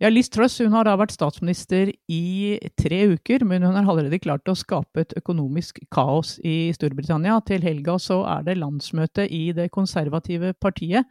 Ja, 0.00 0.08
Liz 0.08 0.30
Truss 0.32 0.54
hun 0.62 0.72
har 0.72 0.86
da 0.88 0.94
vært 0.96 1.12
statsminister 1.12 1.90
i 2.08 2.56
tre 2.80 3.02
uker, 3.10 3.42
men 3.44 3.66
hun 3.66 3.74
har 3.76 3.84
allerede 3.84 4.16
klart 4.22 4.48
å 4.48 4.54
skape 4.56 5.02
et 5.02 5.10
økonomisk 5.18 5.82
kaos 5.92 6.38
i 6.40 6.70
Storbritannia. 6.72 7.34
Til 7.44 7.60
helga 7.60 7.98
så 8.00 8.22
er 8.32 8.46
det 8.46 8.54
landsmøte 8.62 9.26
i 9.28 9.50
det 9.52 9.68
konservative 9.74 10.54
partiet, 10.56 11.04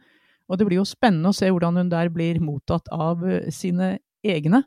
og 0.50 0.58
det 0.58 0.66
blir 0.66 0.80
jo 0.80 0.88
spennende 0.90 1.30
å 1.30 1.38
se 1.38 1.52
hvordan 1.52 1.78
hun 1.78 1.92
der 1.92 2.10
blir 2.10 2.42
mottatt 2.42 2.90
av 2.90 3.22
sine 3.54 3.92
egne. 4.26 4.64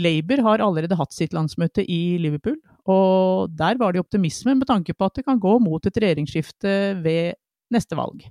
Labour 0.00 0.40
har 0.48 0.64
allerede 0.64 0.96
hatt 0.96 1.12
sitt 1.12 1.36
landsmøte 1.36 1.84
i 1.84 2.16
Liverpool, 2.24 2.56
og 2.88 3.52
der 3.52 3.76
var 3.76 3.92
det 3.92 4.00
optimisme 4.06 4.56
med 4.56 4.72
tanke 4.72 4.96
på 4.96 5.04
at 5.04 5.20
det 5.20 5.26
kan 5.28 5.36
gå 5.36 5.58
mot 5.60 5.84
et 5.84 6.00
regjeringsskifte 6.00 6.72
ved 7.04 7.36
neste 7.76 8.00
valg. 8.00 8.24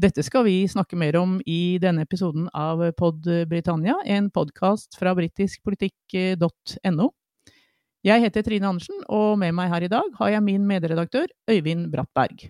Dette 0.00 0.22
skal 0.24 0.46
vi 0.46 0.68
snakke 0.70 0.96
mer 0.96 1.16
om 1.18 1.34
i 1.44 1.76
denne 1.82 2.06
episoden 2.06 2.46
av 2.56 2.80
Pod 2.96 3.26
Britannia, 3.50 3.98
en 4.08 4.30
podkast 4.32 4.96
fra 4.96 5.12
britiskpolitikk.no. 5.18 7.08
Jeg 8.08 8.22
heter 8.22 8.46
Trine 8.46 8.70
Andersen, 8.70 9.02
og 9.12 9.36
med 9.42 9.52
meg 9.58 9.68
her 9.68 9.84
i 9.84 9.90
dag 9.92 10.06
har 10.16 10.30
jeg 10.32 10.46
min 10.46 10.64
medredaktør 10.64 11.26
Øyvind 11.50 11.90
Brattberg. 11.92 12.48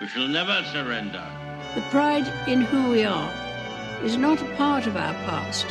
We 0.00 0.06
shall 0.06 0.28
never 0.30 0.62
surrender. 0.70 1.24
The 1.74 1.82
pride 1.90 2.30
in 2.46 2.62
who 2.62 2.92
we 2.92 3.02
are 3.02 3.30
is 4.06 4.16
not 4.16 4.38
a 4.38 4.56
part 4.56 4.86
of 4.86 4.94
our 4.94 5.16
past. 5.26 5.66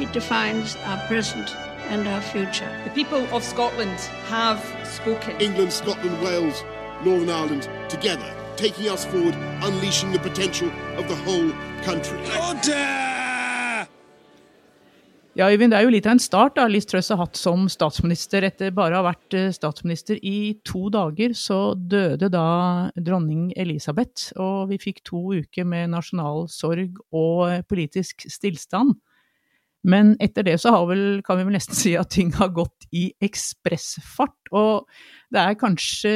It 0.00 0.10
defines 0.12 0.74
our 0.90 0.98
present 1.06 1.54
and 1.92 2.08
our 2.08 2.22
future. 2.34 2.72
The 2.82 2.94
people 2.98 3.22
of 3.30 3.44
Scotland 3.44 4.10
have 4.26 4.58
spoken. 4.96 5.38
England, 5.40 5.72
Scotland, 5.72 6.18
Wales, 6.24 6.64
Northern 7.04 7.30
Ireland, 7.30 7.68
together 7.88 8.37
taking 8.58 8.88
us 8.88 9.04
forward, 9.04 9.36
unleashing 9.62 10.10
the 10.12 10.18
potential 10.18 10.68
of 10.98 11.06
the 11.08 11.14
whole 11.24 11.52
country. 11.84 12.18
Ja, 15.38 15.46
Øyvind, 15.52 15.70
Det 15.70 15.78
er 15.78 15.84
jo 15.86 15.92
litt 15.94 16.06
av 16.06 16.16
en 16.16 16.18
start 16.18 16.56
da 16.56 16.64
Liz 16.66 16.86
Truss 16.90 17.12
har 17.12 17.20
hatt 17.20 17.38
som 17.38 17.68
statsminister. 17.70 18.42
Etter 18.42 18.72
bare 18.74 18.96
å 18.96 19.04
ha 19.04 19.12
vært 19.12 19.36
eh, 19.38 19.52
statsminister 19.54 20.18
i 20.18 20.58
to 20.66 20.88
dager, 20.90 21.30
så 21.30 21.76
døde 21.78 22.26
da 22.34 22.90
dronning 22.96 23.52
Elisabeth. 23.54 24.32
Og 24.34 24.72
vi 24.72 24.80
fikk 24.82 25.04
to 25.06 25.20
uker 25.38 25.62
med 25.62 25.92
nasjonal 25.94 26.48
sorg 26.50 26.98
og 27.14 27.62
politisk 27.70 28.26
stillstand. 28.26 28.96
Men 29.86 30.16
etter 30.22 30.42
det 30.42 30.56
så 30.58 30.72
vel, 30.88 31.20
kan 31.26 31.38
vi 31.38 31.44
vel 31.46 31.54
nesten 31.54 31.76
si 31.78 31.92
at 31.98 32.10
ting 32.10 32.32
har 32.34 32.50
gått 32.56 32.88
i 32.90 33.08
ekspressfart. 33.24 34.50
Og 34.58 34.88
det 35.34 35.42
er 35.42 35.58
kanskje, 35.60 36.14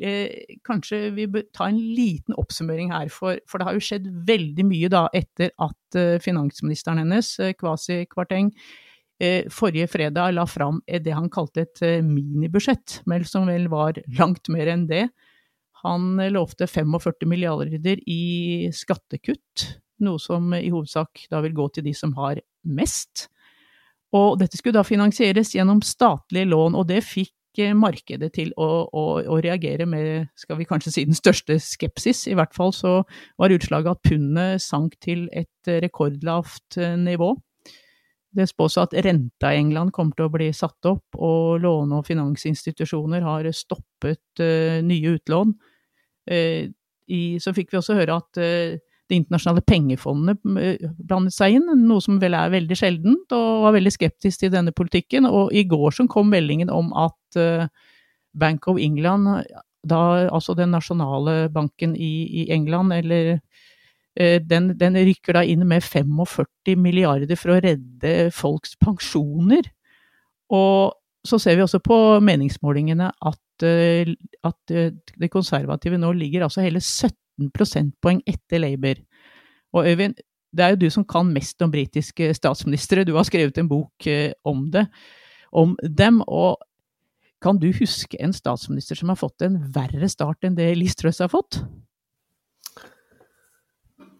eh, 0.00 0.54
kanskje 0.66 1.08
vi 1.16 1.26
bør 1.26 1.48
ta 1.56 1.66
en 1.68 1.80
liten 1.80 2.36
oppsummering 2.38 2.92
her, 2.94 3.10
for, 3.10 3.40
for, 3.48 3.58
det 3.58 3.66
har 3.66 3.78
jo 3.78 3.82
skjedd 3.82 4.06
veldig 4.28 4.66
mye 4.68 4.92
da 4.92 5.08
etter 5.16 5.50
at 5.58 5.98
eh, 5.98 6.20
finansministeren 6.22 7.02
hennes, 7.02 7.32
eh, 7.42 7.56
Kwasi 7.58 8.04
Kwarteng, 8.12 8.52
eh, 9.20 9.48
forrige 9.50 9.90
fredag 9.90 10.36
la 10.36 10.46
fram 10.46 10.80
det 10.86 11.16
han 11.16 11.30
kalte 11.32 11.66
et 11.66 11.82
eh, 11.82 11.98
minibudsjett, 12.04 13.00
men 13.10 13.26
som 13.26 13.50
vel 13.50 13.68
var 13.72 13.98
langt 14.20 14.52
mer 14.52 14.70
enn 14.70 14.86
det. 14.90 15.08
Han 15.84 16.20
eh, 16.20 16.32
lovte 16.32 16.68
45 16.70 17.28
milliarder 17.28 18.00
i 18.06 18.70
skattekutt, 18.74 19.80
noe 20.04 20.20
som 20.22 20.52
i 20.56 20.70
hovedsak 20.70 21.26
da 21.32 21.42
vil 21.44 21.56
gå 21.56 21.68
til 21.74 21.86
de 21.86 21.94
som 21.96 22.14
har 22.18 22.40
mest. 22.64 23.28
Og 24.16 24.38
dette 24.40 24.58
skulle 24.58 24.78
da 24.80 24.86
finansieres 24.86 25.54
gjennom 25.54 25.82
statlige 25.86 26.48
lån, 26.50 26.78
og 26.78 26.88
det 26.90 27.04
fikk 27.06 27.34
markedet 27.76 28.30
til 28.36 28.52
å, 28.56 28.86
å, 28.86 29.04
å, 29.20 29.36
reagere 29.42 29.84
med, 29.88 30.30
skal 30.38 30.56
vi 30.60 30.66
kanskje 30.68 30.92
si, 30.94 31.04
den 31.08 31.18
største 31.18 31.58
skepsis. 31.60 32.24
I 32.30 32.36
hvert 32.38 32.54
fall 32.56 32.72
så 32.72 33.00
var 33.40 33.52
utslaget 33.52 33.98
at 33.98 34.04
pundet 34.06 34.62
sank 34.64 34.94
til 35.02 35.26
et 35.36 35.70
rekordlavt 35.82 36.78
eh, 36.78 36.94
nivå. 36.96 37.34
Det 38.30 38.46
spås 38.46 38.78
at 38.78 38.94
renta 38.94 39.50
i 39.50 39.58
England 39.58 39.90
kommer 39.92 40.14
til 40.14 40.28
å 40.28 40.32
bli 40.32 40.50
satt 40.54 40.86
opp, 40.86 41.18
og 41.18 41.58
låne- 41.64 41.98
og 41.98 42.06
finansinstitusjoner 42.06 43.24
har 43.26 43.48
stoppet 43.56 44.42
uh, 44.42 44.78
nye 44.86 45.16
utlån. 45.16 45.56
Uh, 46.30 46.70
i, 47.10 47.22
så 47.42 47.50
fikk 47.56 47.72
vi 47.72 47.80
også 47.80 47.96
høre 47.98 48.20
at 48.22 48.38
uh, 48.38 48.78
det 49.10 49.18
internasjonale 49.18 49.62
pengefondet 49.66 50.40
eh, 50.60 50.90
blandet 50.98 51.34
seg 51.34 51.58
inn, 51.58 51.70
noe 51.86 52.02
som 52.04 52.20
vel 52.22 52.36
er 52.38 52.52
veldig 52.52 52.78
sjeldent, 52.78 53.34
og 53.36 53.64
var 53.66 53.74
veldig 53.76 53.92
skeptisk 53.94 54.44
til 54.44 54.52
denne 54.54 54.74
politikken. 54.76 55.28
Og 55.28 55.54
i 55.56 55.66
går 55.68 55.96
som 55.96 56.10
kom 56.10 56.30
meldingen 56.32 56.70
om 56.72 56.92
at 56.98 57.40
eh, 57.40 57.66
Bank 58.40 58.68
of 58.70 58.78
England, 58.80 59.28
da, 59.86 60.00
altså 60.30 60.54
den 60.54 60.72
nasjonale 60.74 61.48
banken 61.52 61.96
i, 61.96 62.12
i 62.42 62.46
England, 62.54 62.94
eller 63.00 63.32
eh, 63.34 64.38
den, 64.42 64.72
den, 64.78 64.98
rykker 65.10 65.40
da 65.40 65.44
inn 65.46 65.66
med 65.68 65.84
45 65.84 66.78
milliarder 66.78 67.38
for 67.40 67.56
å 67.56 67.60
redde 67.64 68.30
folks 68.34 68.76
pensjoner. 68.80 69.66
Og 70.54 70.94
så 71.26 71.36
ser 71.42 71.58
vi 71.58 71.66
også 71.66 71.82
på 71.84 71.96
meningsmålingene 72.24 73.10
at, 73.12 73.64
at 74.46 74.72
det 74.72 75.28
konservative 75.28 75.98
nå 76.00 76.14
ligger 76.16 76.46
altså 76.46 76.64
hele 76.64 76.80
17 76.80 77.12
15 77.40 77.50
prosentpoeng 77.56 78.22
etter 78.28 78.60
Labour. 78.60 79.00
Og 79.72 79.86
Øyvind, 79.86 80.14
det 80.52 80.64
er 80.64 80.74
jo 80.74 80.80
du 80.82 80.90
som 80.90 81.04
kan 81.04 81.32
mest 81.32 81.62
om 81.62 81.70
britiske 81.70 82.34
statsministre, 82.34 83.04
du 83.04 83.14
har 83.16 83.24
skrevet 83.24 83.58
en 83.58 83.68
bok 83.68 84.06
eh, 84.06 84.32
om 84.44 84.70
det, 84.70 84.86
om 85.52 85.76
dem. 85.82 86.22
og 86.26 86.58
kan 87.40 87.56
du 87.56 87.70
huske 87.72 88.18
en 88.20 88.34
statsminister 88.36 88.94
som 88.94 89.08
har 89.08 89.16
fått 89.16 89.40
en 89.42 89.56
verre 89.72 90.08
start 90.12 90.44
enn 90.44 90.58
det 90.58 90.74
Liz 90.76 90.94
Truss 90.94 91.22
har 91.22 91.30
fått? 91.32 91.62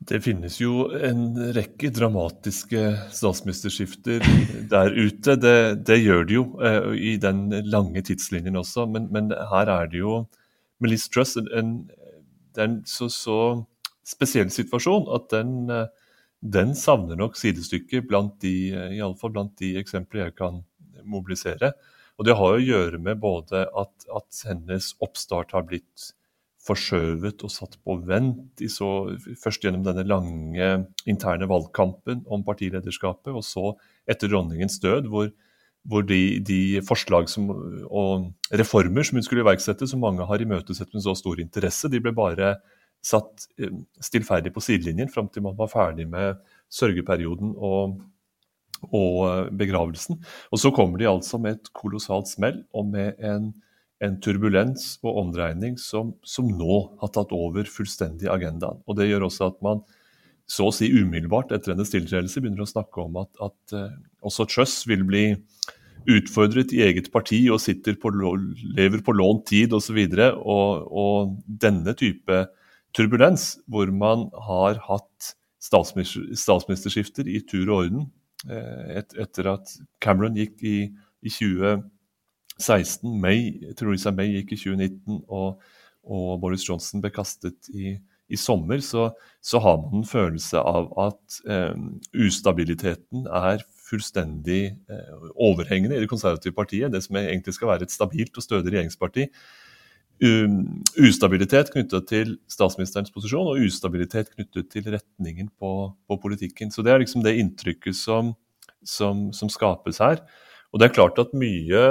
Det 0.08 0.22
finnes 0.24 0.56
jo 0.56 0.86
en 0.96 1.34
rekke 1.52 1.90
dramatiske 1.92 2.80
statsministerskifter 3.12 4.24
der 4.72 4.96
ute. 4.96 5.36
Det, 5.36 5.84
det 5.84 5.98
gjør 6.00 6.24
det 6.24 6.38
jo 6.38 6.46
uh, 6.56 6.94
i 6.96 7.18
den 7.20 7.50
lange 7.68 8.00
tidslinjen 8.08 8.56
også, 8.56 8.88
men, 8.88 9.10
men, 9.12 9.28
her 9.52 9.68
er 9.68 9.92
det 9.92 10.00
jo 10.00 10.22
med 10.80 10.94
Liz 10.94 11.04
Truss 11.12 11.36
en, 11.36 11.74
det 12.54 12.62
er 12.62 12.68
en 12.68 12.80
så, 12.88 13.08
så 13.12 13.38
spesiell 14.06 14.50
situasjon 14.52 15.08
at 15.14 15.28
den, 15.34 15.54
eh, 15.70 15.88
den 16.40 16.74
savner 16.78 17.18
nok 17.20 17.38
sidestykke 17.38 18.02
blant 18.08 18.38
de, 18.44 18.54
eh, 18.74 18.96
i 18.98 19.02
alle 19.04 19.18
fall 19.20 19.34
blant 19.34 19.56
de 19.60 19.74
eksempler 19.80 20.26
jeg 20.26 20.38
kan 20.40 20.62
mobilisere. 21.04 21.72
Og 22.20 22.26
det 22.28 22.36
har 22.36 22.54
å 22.54 22.62
gjøre 22.62 23.00
med 23.00 23.20
både 23.22 23.64
at, 23.64 24.08
at 24.12 24.42
hennes 24.48 24.92
oppstart 25.00 25.54
har 25.56 25.64
blitt 25.68 26.10
forskjøvet 26.60 27.40
og 27.46 27.52
satt 27.52 27.78
på 27.80 27.96
vent, 28.04 28.60
så, 28.68 28.88
først 29.40 29.64
gjennom 29.64 29.86
denne 29.86 30.04
lange 30.04 30.66
interne 31.08 31.48
valgkampen 31.48 32.26
om 32.28 32.44
partilederskapet, 32.44 33.32
og 33.32 33.46
så 33.46 33.72
etter 34.10 34.28
dronningens 34.28 34.76
død, 34.82 35.08
hvor, 35.08 35.30
hvor 35.88 36.04
de, 36.04 36.38
de, 36.44 36.80
forslag 36.84 37.30
som, 37.32 37.48
og 37.88 38.28
reformer 38.52 39.06
som 39.06 39.16
hun 39.16 39.24
skulle 39.24 39.44
iverksette, 39.44 39.88
som 39.88 40.02
mange 40.04 40.26
har 40.28 40.42
imøtesett 40.42 40.92
med 40.92 41.04
så 41.04 41.14
stor 41.16 41.40
interesse, 41.40 41.88
de 41.88 42.02
ble 42.02 42.12
bare 42.16 42.54
satt 43.04 43.46
eh, 43.60 43.72
stillferdig 44.04 44.52
på 44.52 44.62
sidelinjen 44.64 45.10
fram 45.12 45.30
til 45.32 45.44
man 45.46 45.56
var 45.58 45.70
ferdig 45.72 46.06
med 46.10 46.40
sørgeperioden 46.72 47.54
og, 47.56 47.96
og, 48.90 49.16
eh, 49.30 49.48
begravelsen. 49.62 50.20
Og 50.52 50.60
så 50.60 50.72
kommer 50.76 51.00
de 51.00 51.08
altså 51.08 51.40
med 51.40 51.58
et 51.58 51.72
kolossalt 51.76 52.28
smell 52.28 52.60
og 52.76 52.92
med 52.92 53.16
en, 53.24 53.48
en 54.04 54.20
turbulens 54.20 54.98
og 55.04 55.16
omdreining 55.24 55.80
som, 55.80 56.12
som, 56.20 56.52
nå 56.60 56.82
har 57.00 57.14
tatt 57.16 57.32
over 57.36 57.64
fullstendig 57.68 58.28
agendaen. 58.32 58.84
Og 58.84 59.00
Det 59.00 59.08
gjør 59.08 59.30
også 59.30 59.48
at 59.48 59.64
man 59.64 59.82
så 60.50 60.66
å 60.66 60.74
si 60.74 60.90
umiddelbart 60.90 61.52
etter 61.54 61.72
hennes 61.72 61.92
tiltredelse 61.92 62.42
begynner 62.42 62.66
å 62.66 62.68
snakke 62.68 63.04
om 63.04 63.20
at, 63.22 63.30
at 63.38 63.74
uh, 63.76 63.92
også 64.26 64.46
Truss 64.50 64.84
vil 64.88 65.04
bli 65.06 65.24
utfordret 66.10 66.72
i 66.72 66.82
eget 66.86 67.10
parti 67.12 67.42
og 67.52 67.60
på, 68.00 68.12
lever 68.76 69.02
på 69.04 69.12
lånt 69.12 69.46
tid 69.48 69.72
osv. 69.72 69.98
Og, 69.98 70.40
og, 70.40 70.92
og 70.92 71.36
denne 71.46 71.94
type 71.94 72.46
turbulens, 72.96 73.58
hvor 73.66 73.90
man 73.92 74.28
har 74.46 74.80
hatt 74.88 75.34
statsminister, 75.60 76.24
statsministerskifter 76.34 77.28
i 77.28 77.40
tur 77.44 77.68
og 77.68 77.76
orden 77.84 78.06
uh, 78.50 78.96
et, 78.96 79.12
etter 79.20 79.52
at 79.52 79.74
Cameron 80.00 80.38
gikk 80.38 80.62
i, 80.64 80.76
i 81.22 81.30
2016, 81.30 83.12
May, 83.20 83.74
Theresa 83.76 84.10
May 84.10 84.38
gikk 84.38 84.56
i 84.56 84.62
2019 84.64 85.20
og, 85.28 85.60
og 86.02 86.40
Boris 86.40 86.64
Johnson 86.66 87.04
ble 87.04 87.12
kastet 87.14 87.68
i 87.76 87.98
i 88.30 88.38
sommer, 88.38 88.78
så, 88.84 89.10
så 89.42 89.58
har 89.62 89.78
man 89.82 90.00
en 90.00 90.06
følelse 90.06 90.62
av 90.62 90.90
at 91.02 91.38
eh, 91.50 91.74
ustabiliteten 92.26 93.26
er 93.26 93.64
fullstendig 93.90 94.60
eh, 94.90 95.16
overhengende 95.34 95.98
i 95.98 96.04
det 96.04 96.10
konservative 96.10 96.56
partiet. 96.56 96.92
Det 96.92 97.02
som 97.04 97.18
egentlig 97.20 97.56
skal 97.56 97.72
være 97.72 97.88
et 97.88 97.94
stabilt 97.94 98.38
og 98.38 98.46
stødig 98.46 98.72
regjeringsparti. 98.72 99.26
Um, 100.20 100.82
ustabilitet 101.00 101.70
knyttet 101.72 102.06
til 102.10 102.34
statsministerens 102.52 103.12
posisjon 103.14 103.54
og 103.54 103.62
ustabilitet 103.64 104.28
knyttet 104.34 104.68
til 104.68 104.90
retningen 104.92 105.48
på, 105.58 105.72
på 105.96 106.18
politikken. 106.20 106.68
Så 106.70 106.84
Det 106.84 106.92
er 106.92 107.00
liksom 107.00 107.24
det 107.24 107.38
inntrykket 107.40 107.96
som, 107.96 108.34
som, 108.84 109.30
som 109.32 109.48
skapes 109.48 110.02
her. 110.04 110.20
Og 110.70 110.80
det 110.80 110.90
er 110.90 110.96
klart 110.98 111.18
at 111.18 111.32
mye, 111.32 111.84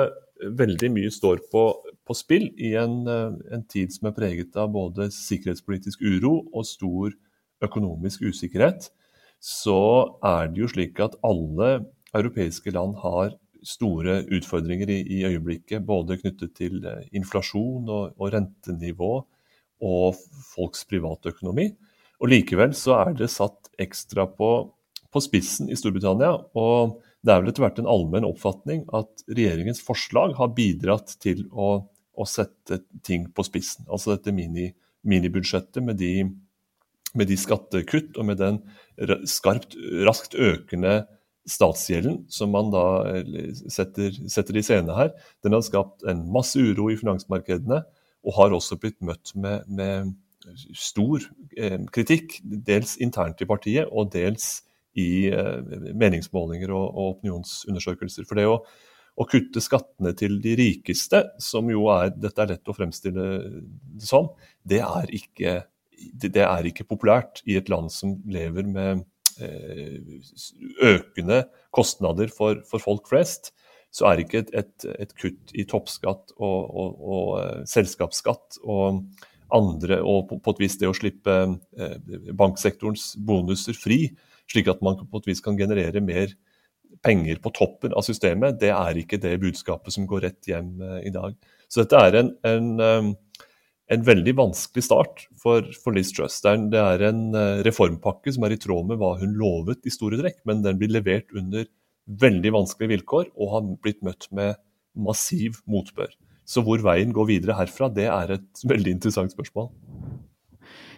veldig 0.45 0.91
mye 0.93 1.09
står 1.11 1.41
på 1.51 1.65
på 2.09 2.17
spill 2.17 2.49
i 2.57 2.73
en, 2.79 3.03
eh, 3.07 3.33
en, 3.53 3.65
tid 3.69 3.93
som 3.93 4.09
er 4.09 4.15
preget 4.17 4.55
av 4.57 4.71
både 4.73 5.11
sikkerhetspolitisk 5.13 6.01
uro 6.01 6.39
og 6.49 6.65
stor 6.65 7.13
økonomisk 7.61 8.25
usikkerhet. 8.25 8.89
Så 9.39 9.81
er 10.25 10.51
det 10.51 10.63
jo 10.63 10.69
slik 10.71 10.99
at 11.03 11.17
alle 11.25 11.69
europeiske 12.15 12.73
land 12.75 12.97
har 13.03 13.35
store 13.65 14.21
utfordringer 14.35 14.91
i, 14.91 14.99
i 15.19 15.19
øyeblikket. 15.27 15.85
Både 15.87 16.19
knyttet 16.19 16.55
til 16.57 16.79
eh, 16.87 17.05
inflasjon 17.15 17.87
og, 17.87 18.15
og 18.19 18.33
rentenivå 18.35 19.13
og 19.79 20.19
folks 20.53 20.85
privatøkonomi. 20.89 21.69
Og 22.19 22.31
Likevel 22.31 22.75
så 22.75 22.97
er 22.99 23.13
det 23.19 23.31
satt 23.31 23.71
ekstra 23.79 24.27
på, 24.27 24.51
på 25.11 25.23
spissen 25.23 25.71
i 25.71 25.77
Storbritannia. 25.79 26.33
og 26.59 26.99
det 27.19 27.33
er 27.33 27.41
vel 27.41 27.51
etter 27.51 27.65
hvert 27.65 27.79
en 27.81 27.89
allmenn 27.91 28.27
oppfatning 28.27 28.85
at 28.95 29.25
regjeringens 29.27 29.81
forslag 29.83 30.37
har 30.37 30.53
bidratt 30.55 31.17
til 31.19 31.43
å, 31.51 31.81
å 32.15 32.27
sette 32.27 32.79
ting 33.03 33.25
på 33.35 33.43
spissen. 33.43 33.83
Altså 33.91 34.13
dette 34.13 34.31
mini, 34.35 34.69
minibudsjettet 35.03 35.83
med 35.83 35.99
de, 35.99 36.29
med 37.17 37.29
de 37.29 37.37
skattekutt 37.39 38.17
og 38.19 38.27
med 38.29 38.41
den 38.41 38.59
skarpt, 39.29 39.77
raskt 40.05 40.35
økende 40.37 41.01
statsgjelden 41.49 42.23
som 42.29 42.51
man 42.53 42.69
da 42.73 42.83
setter, 43.71 44.13
setter 44.29 44.59
i 44.59 44.63
scene 44.65 44.95
her, 44.97 45.13
den 45.45 45.55
har 45.55 45.63
skapt 45.65 46.05
en 46.09 46.25
masse 46.33 46.59
uro 46.59 46.89
i 46.91 46.97
finansmarkedene 46.99 47.81
og 48.27 48.35
har 48.35 48.53
også 48.55 48.77
blitt 48.81 48.99
møtt 49.05 49.31
med, 49.39 49.65
med 49.71 50.11
stor 50.77 51.23
eh, 51.57 51.79
kritikk, 51.93 52.39
dels 52.43 52.97
internt 53.03 53.41
i 53.41 53.47
partiet 53.49 53.89
og 53.89 54.11
dels 54.13 54.59
i 54.99 55.29
eh, 55.31 55.59
meningsmålinger 55.97 56.71
og, 56.73 56.85
og, 56.89 57.17
opinionsundersøkelser. 57.17 58.27
For 58.27 58.39
det 58.39 58.47
å, 58.49 58.59
å, 58.59 59.27
kutte 59.29 59.63
skattene 59.63 60.13
til 60.17 60.39
de 60.43 60.55
rikeste, 60.59 61.23
som 61.43 61.69
jo 61.71 61.87
er 61.93 62.13
dette 62.15 62.43
er 62.43 62.55
lett 62.55 62.71
å 62.71 62.75
fremstille 62.75 63.27
det 63.99 64.09
som, 64.09 64.31
det 64.67 64.81
er 64.85 65.13
ikke, 65.15 65.59
det 66.13 66.43
er 66.45 66.67
ikke 66.67 66.87
populært 66.87 67.41
i 67.45 67.57
et 67.59 67.69
land 67.71 67.91
som 67.93 68.17
lever 68.29 68.67
med 68.67 69.05
Eh, 69.39 69.99
økende 70.83 71.45
kostnader 71.71 72.27
for, 72.33 72.59
for, 72.67 72.81
folk 72.83 73.07
flest, 73.07 73.53
så 73.91 74.09
er 74.09 74.23
ikke 74.23 74.41
et, 74.41 74.49
et, 74.57 74.87
et 74.99 75.13
kutt 75.15 75.53
i 75.55 75.63
toppskatt 75.69 76.33
og, 76.35 76.57
og, 76.67 76.97
og 76.99 77.29
uh, 77.39 77.61
selskapsskatt 77.69 78.59
og 78.67 78.99
andre, 79.55 80.01
og 80.03 80.27
på, 80.27 80.41
på, 80.43 80.53
et 80.53 80.61
vis 80.65 80.75
det 80.81 80.89
å 80.89 80.97
slippe 80.97 81.37
uh, 81.55 81.95
banksektorens 82.35 83.13
bonuser 83.15 83.79
fri, 83.79 84.01
slik 84.51 84.67
at 84.73 84.83
man 84.85 84.99
på 84.99 85.23
et 85.23 85.31
vis 85.31 85.43
kan 85.45 85.57
generere 85.57 86.03
mer 86.03 86.35
penger 87.05 87.39
på 87.39 87.53
toppen 87.55 87.95
av 87.95 88.03
systemet, 88.05 88.59
det 88.59 88.73
er 88.75 88.99
ikke 88.99 89.21
det 89.23 89.37
budskapet 89.39 89.95
som 89.95 90.09
går 90.09 90.25
rett 90.27 90.51
hjem 90.51 90.75
i 91.05 91.13
dag. 91.15 91.37
Så 91.71 91.85
dette 91.85 92.03
er 92.09 92.19
en, 92.25 92.35
en 92.49 93.13
en 93.89 94.05
veldig 94.05 94.35
vanskelig 94.37 94.85
start 94.85 95.25
for, 95.41 95.65
for 95.83 95.97
Liz 95.97 96.11
Truss. 96.13 96.37
Det 96.45 96.51
er, 96.51 96.63
det 96.73 96.81
er, 96.81 97.03
en 97.09 97.21
eh, 97.37 97.61
reformpakke 97.65 98.33
som 98.35 98.45
er 98.45 98.53
i 98.53 98.61
tråd 98.61 98.91
med 98.91 99.01
hva 99.01 99.15
hun 99.21 99.33
lovet 99.39 99.81
i 99.89 99.93
store 99.93 100.19
trekk, 100.21 100.41
men 100.49 100.63
den 100.65 100.77
blir 100.81 100.93
levert 100.93 101.33
under 101.37 101.65
veldig 102.21 102.53
vanskelige 102.55 102.95
vilkår 102.95 103.31
og 103.35 103.53
har 103.53 103.69
blitt 103.83 104.01
møtt 104.05 104.29
med 104.35 104.57
massiv 104.97 105.61
motbør. 105.69 106.11
Så 106.49 106.63
hvor 106.65 106.81
veien 106.81 107.13
går 107.13 107.29
videre 107.29 107.57
herfra, 107.57 107.89
det 107.93 108.07
er 108.09 108.37
et 108.37 108.63
veldig 108.73 108.97
interessant 108.97 109.33
spørsmål. 109.33 109.71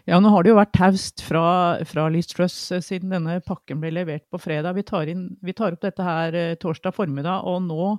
Ja, 0.09 0.17
nå 0.17 0.31
har 0.33 0.43
det 0.43 0.49
jo 0.49 0.57
vært 0.57 0.73
taust 0.73 1.21
fra, 1.21 1.77
fra 1.85 2.07
Liz 2.11 2.27
Truss 2.31 2.55
eh, 2.73 2.83
siden 2.83 3.13
denne 3.13 3.37
pakken 3.45 3.79
ble 3.83 3.93
levert 3.93 4.25
på 4.33 4.41
fredag. 4.41 4.75
Vi 4.75 4.83
tar, 4.87 5.11
inn, 5.11 5.29
vi 5.45 5.55
tar 5.55 5.77
opp 5.77 5.85
dette 5.85 6.03
her 6.03 6.35
eh, 6.35 6.57
torsdag 6.59 6.95
formiddag, 6.97 7.45
og 7.47 7.61
nå 7.69 7.93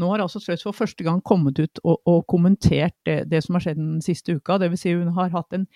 nå 0.00 0.10
har 0.10 0.24
altså 0.24 0.42
Strauss 0.42 0.66
for 0.66 0.76
første 0.76 1.06
gang 1.06 1.22
kommet 1.24 1.58
ut 1.62 1.80
og, 1.84 2.00
og 2.10 2.24
kommentert 2.30 2.96
det, 3.06 3.24
det, 3.30 3.44
som 3.44 3.58
har 3.58 3.66
skjedd 3.66 3.80
den 3.80 4.00
siste 4.04 4.36
uka. 4.36 4.58
Dvs. 4.58 4.82
Si 4.82 4.94
hun 4.94 5.12
har 5.14 5.30
hatt 5.34 5.54
en 5.54 5.66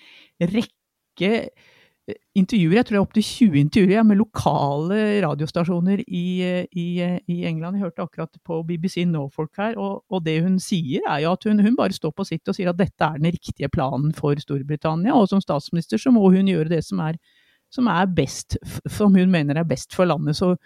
rekke 0.42 1.30
eh, 1.46 2.18
intervjuer, 2.38 2.80
jeg 2.80 2.88
tror 2.88 2.96
det 2.96 2.98
er 2.98 3.06
opptil 3.06 3.26
20 3.28 3.60
intervjuer 3.60 4.08
med 4.08 4.18
lokale 4.18 4.98
radiostasjoner 5.22 6.02
i, 6.02 6.24
i, 6.66 6.88
i, 6.98 7.38
England. 7.46 7.78
Jeg 7.78 7.86
hørte 7.86 8.08
akkurat 8.08 8.42
på 8.42 8.60
BBC 8.66 9.06
Norfolk 9.06 9.62
her, 9.62 9.78
og, 9.78 10.02
og 10.10 10.26
det 10.26 10.40
hun 10.42 10.58
sier 10.62 11.06
er 11.06 11.22
jo 11.22 11.36
at 11.36 11.46
hun, 11.46 11.62
hun, 11.62 11.78
bare 11.78 11.94
står 11.94 12.16
på 12.16 12.26
sitt 12.26 12.50
og 12.50 12.58
sier 12.58 12.72
at 12.72 12.80
dette 12.80 13.06
er 13.06 13.22
den 13.22 13.30
riktige 13.38 13.70
planen 13.70 14.10
for 14.18 14.38
Storbritannia. 14.42 15.14
Og 15.14 15.30
som 15.30 15.44
statsminister 15.44 16.02
så 16.02 16.14
må 16.14 16.26
hun 16.34 16.50
gjøre 16.50 16.72
det 16.74 16.82
som 16.90 17.06
er, 17.06 17.22
som 17.70 17.86
er 17.92 18.10
best, 18.18 18.58
som 18.98 19.14
hun 19.14 19.30
mener 19.30 19.62
er 19.62 19.68
best 19.68 19.94
for 19.94 20.10
landet. 20.10 20.40
Så 20.42 20.56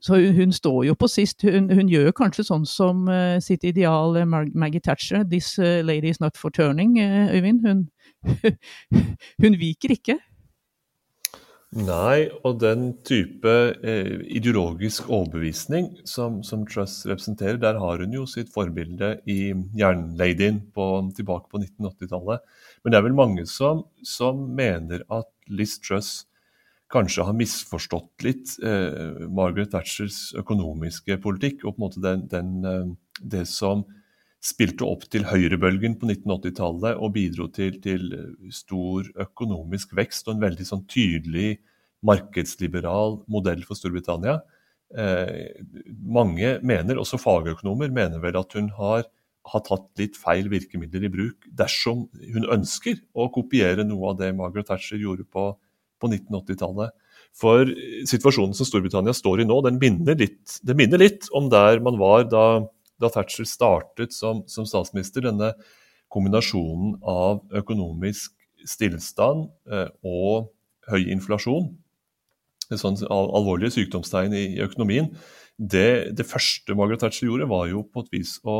så 0.00 0.18
hun 0.36 0.52
står 0.52 0.84
jo 0.90 0.94
på 0.94 1.08
sist. 1.08 1.42
Hun, 1.42 1.70
hun 1.72 1.88
gjør 1.88 2.12
kanskje 2.16 2.44
sånn 2.46 2.66
som 2.68 3.06
uh, 3.08 3.40
sitt 3.42 3.64
ideal 3.64 4.18
uh, 4.20 4.26
Maggie 4.28 4.82
Thatcher. 4.82 5.24
'This 5.24 5.56
uh, 5.58 5.80
lady 5.84 6.12
is 6.12 6.20
not 6.20 6.36
for 6.36 6.52
turning', 6.52 6.98
Øyvind. 7.32 7.64
Hun, 7.66 7.86
hun 9.42 9.60
viker 9.60 9.96
ikke. 9.96 10.18
Nei, 11.76 12.28
og 12.46 12.60
den 12.62 12.92
type 13.04 13.52
ideologisk 14.32 15.10
overbevisning 15.12 15.90
som, 16.08 16.38
som, 16.46 16.62
Truss 16.64 17.02
representerer, 17.04 17.58
der 17.60 17.80
har 17.82 18.00
hun 18.00 18.14
jo 18.14 18.22
sitt 18.30 18.52
forbilde 18.54 19.16
i 19.28 19.50
Jernladyen 19.76 20.62
tilbake 20.70 21.50
på 21.50 21.60
1980-tallet. 21.60 22.46
Men 22.80 22.94
det 22.94 23.00
er 23.00 23.04
vel 23.08 23.18
mange 23.18 23.44
som, 23.50 23.82
som 24.06 24.46
mener 24.56 25.04
at 25.12 25.28
Liz 25.50 25.76
Truss 25.82 26.22
kanskje 26.92 27.26
har 27.26 27.36
misforstått 27.36 28.24
litt 28.26 28.56
eh, 28.62 29.26
Margaret 29.32 29.72
Thatchers 29.74 30.30
økonomiske 30.38 31.18
politikk. 31.22 31.64
og 31.64 31.74
på 31.74 31.80
en 31.80 31.86
måte 31.86 32.02
den, 32.04 32.26
den, 32.30 32.52
eh, 32.64 32.90
det 33.20 33.46
som 33.50 33.84
spilte 34.46 34.86
opp 34.86 35.06
til 35.10 35.26
høyrebølgen 35.26 35.96
på 35.98 36.06
1980-tallet 36.06 37.00
og 37.02 37.14
bidro 37.16 37.48
til, 37.50 37.80
til, 37.82 38.12
stor 38.54 39.08
økonomisk 39.26 39.96
vekst 39.98 40.28
og 40.28 40.36
en 40.36 40.44
veldig 40.44 40.66
sånn 40.68 40.84
tydelig 40.90 41.56
markedsliberal 42.06 43.22
modell 43.32 43.64
for 43.66 43.78
Storbritannia. 43.78 44.38
Eh, 44.94 45.58
mange 46.06 46.58
mener, 46.62 47.00
også 47.02 47.18
fagøkonomer, 47.18 47.90
mener 47.90 48.22
vel 48.22 48.38
at 48.38 48.54
hun 48.54 48.70
har, 48.78 49.08
har 49.50 49.66
tatt 49.66 49.88
litt 49.98 50.18
feil 50.20 50.46
virkemidler 50.52 51.08
i 51.08 51.10
bruk 51.10 51.50
dersom 51.58 52.06
hun 52.36 52.46
ønsker 52.54 53.00
å 53.18 53.26
kopiere 53.34 53.86
noe 53.88 54.12
av 54.12 54.20
det 54.20 54.30
Margaret 54.38 54.70
Thatcher 54.70 55.02
gjorde 55.02 55.26
på 55.26 55.50
på 56.00 56.10
1980-tallet. 56.12 56.94
For 57.36 57.68
situasjonen 58.08 58.56
som 58.56 58.68
Storbritannia 58.68 59.12
står 59.16 59.42
i 59.42 59.48
nå, 59.48 59.58
den 59.66 59.80
minner 59.80 60.16
litt, 60.16 60.58
den 60.64 60.78
minner 60.78 61.02
litt 61.02 61.28
om 61.36 61.50
der 61.52 61.82
man 61.84 61.98
var 62.00 62.24
da, 62.30 62.46
da 63.02 63.10
Thatcher 63.12 63.48
startet 63.48 64.16
som, 64.16 64.44
som, 64.48 64.68
statsminister. 64.68 65.26
Denne 65.26 65.52
kombinasjonen 66.12 66.96
av 67.04 67.42
økonomisk 67.58 68.32
stillstand 68.66 69.50
eh, 69.68 69.90
og 70.06 70.52
høy 70.90 71.10
inflasjon. 71.12 71.74
Sånn 72.66 72.98
alvorlige 73.12 73.74
sykdomstegn 73.76 74.32
i, 74.34 74.46
i 74.56 74.62
økonomien. 74.64 75.12
Det, 75.56 76.14
det, 76.16 76.26
første 76.28 76.74
Margaret 76.76 77.04
Thatcher 77.04 77.28
gjorde, 77.28 77.50
var 77.50 77.68
jo 77.70 77.84
på 77.88 78.02
et 78.04 78.16
vis 78.16 78.36
å, 78.44 78.56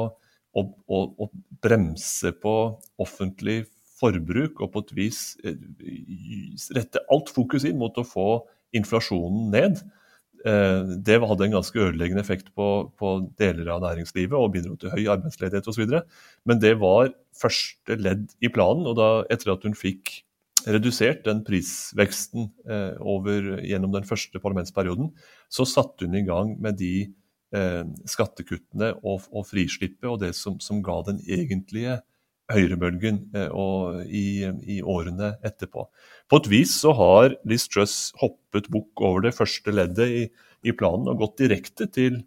å, 0.56 0.62
å, 0.62 1.00
å 1.24 1.30
bremse 1.64 2.32
på 2.40 2.54
offentlig 3.02 3.64
forbruk 4.00 4.60
og 4.60 4.72
på 4.74 4.84
et 4.84 4.96
vis 4.96 5.20
eh, 5.44 5.56
rette 6.76 7.02
alt 7.12 7.32
fokus 7.32 7.66
inn 7.68 7.78
mot 7.80 7.96
å 7.96 8.06
få 8.06 8.28
inflasjonen 8.76 9.48
ned. 9.54 9.80
Eh, 10.46 10.92
det 11.06 11.18
hadde 11.22 11.48
en 11.48 11.56
ganske 11.56 11.80
ødeleggende 11.80 12.22
effekt 12.22 12.52
på, 12.54 12.68
på 12.98 13.14
deler 13.40 13.72
av 13.74 13.82
næringslivet 13.86 14.36
og 14.38 14.52
bidro 14.54 14.76
til 14.78 14.92
høy 14.92 15.08
arbeidsledighet 15.16 15.70
osv. 15.72 15.96
Men 16.46 16.62
det 16.62 16.76
var 16.82 17.10
første 17.36 17.98
ledd 17.98 18.30
i 18.44 18.52
planen. 18.52 18.86
og 18.86 18.98
da, 19.00 19.10
Etter 19.32 19.54
at 19.56 19.66
hun 19.66 19.76
fikk 19.76 20.20
redusert 20.66 21.22
den 21.26 21.44
prisveksten 21.46 22.50
eh, 22.68 22.96
over, 23.00 23.56
gjennom 23.62 23.94
den 23.94 24.06
første 24.06 24.40
parlamentsperioden, 24.42 25.12
så 25.52 25.66
satte 25.68 26.06
hun 26.06 26.18
i 26.18 26.26
gang 26.26 26.56
med 26.62 26.78
de 26.80 27.08
eh, 27.54 27.82
skattekuttene 28.08 28.92
og, 29.02 29.28
og 29.30 29.46
frislippet 29.50 30.08
og 30.10 30.20
det 30.24 30.34
som, 30.38 30.60
som 30.62 30.82
ga 30.84 31.00
den 31.06 31.22
egentlige 31.22 32.00
høyrebølgen 32.52 33.20
eh, 33.34 33.54
i, 34.06 34.26
i, 34.46 34.78
årene 34.82 35.34
etterpå. 35.46 35.86
På 36.30 36.40
et 36.40 36.50
vis 36.50 36.74
så 36.82 36.94
har 36.98 37.34
Liz 37.48 37.66
Truss 37.70 38.12
hoppet 38.20 38.70
bukk 38.72 39.02
over 39.02 39.26
det 39.26 39.34
første 39.36 39.74
leddet 39.74 40.12
i, 40.20 40.24
i 40.66 40.74
planen 40.76 41.10
og 41.10 41.22
gått 41.22 41.42
direkte 41.42 41.88
til 41.92 42.20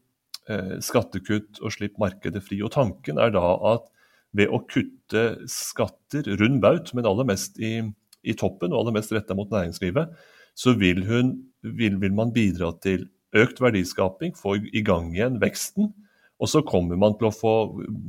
eh, 0.49 0.75
skattekutt 0.83 1.61
og 1.63 1.75
slipp 1.75 1.99
markedet 2.01 2.43
fri. 2.45 2.59
Og 2.65 2.73
Tanken 2.75 3.21
er 3.21 3.33
da 3.35 3.45
at 3.73 3.87
ved 4.35 4.51
å 4.53 4.61
kutte 4.69 5.23
skatter 5.49 6.27
rund 6.39 6.59
baut, 6.61 6.91
men 6.93 7.07
aller 7.09 7.27
mest 7.31 7.57
i, 7.63 7.79
i 8.21 8.35
toppen 8.37 8.75
og 8.75 8.83
aller 8.83 8.99
mest 8.99 9.15
retta 9.15 9.37
mot 9.37 9.49
næringslivet, 9.53 10.11
så 10.59 10.75
vil, 10.77 11.05
hun, 11.07 11.33
vil, 11.63 11.95
vil 12.01 12.13
man 12.13 12.35
bidra 12.35 12.73
til 12.83 13.07
økt 13.37 13.61
verdiskaping, 13.61 14.35
få 14.37 14.57
i 14.73 14.83
gang 14.85 15.13
igjen 15.15 15.39
veksten 15.41 15.93
og 16.39 16.47
så 16.47 16.61
kommer 16.63 16.99
man 16.99 17.17
til 17.19 17.27
å 17.27 17.35
få 17.35 17.53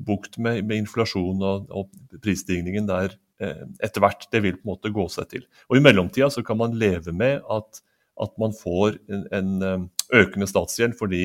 bukt 0.07 0.39
med, 0.39 0.63
med 0.69 0.85
inflasjon 0.85 1.43
og, 1.43 1.71
og, 1.75 1.91
prisstigningen 2.23 2.87
der 2.87 3.17
eh, 3.43 3.65
etter 3.83 4.05
hvert. 4.05 4.29
Det 4.31 4.43
vil 4.45 4.59
på 4.59 4.65
en 4.65 4.73
måte 4.75 4.93
gå 4.95 5.07
seg 5.11 5.31
til. 5.33 5.47
Og 5.69 5.79
I 5.79 5.83
mellomtida 5.83 6.31
så 6.31 6.45
kan 6.47 6.61
man 6.61 6.77
leve 6.79 7.15
med 7.17 7.43
at, 7.51 7.83
at 8.23 8.35
man 8.39 8.55
får 8.55 9.01
en, 9.11 9.25
en 9.35 9.55
eh, 9.67 9.87
økende 10.23 10.47
statsgjeld 10.51 10.95
fordi 10.99 11.25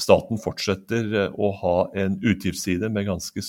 staten 0.00 0.40
fortsetter 0.40 1.10
eh, 1.20 1.34
å 1.36 1.50
ha 1.60 1.74
en 2.00 2.16
utgiftsside 2.24 2.88
med 2.92 3.10
ganske 3.10 3.44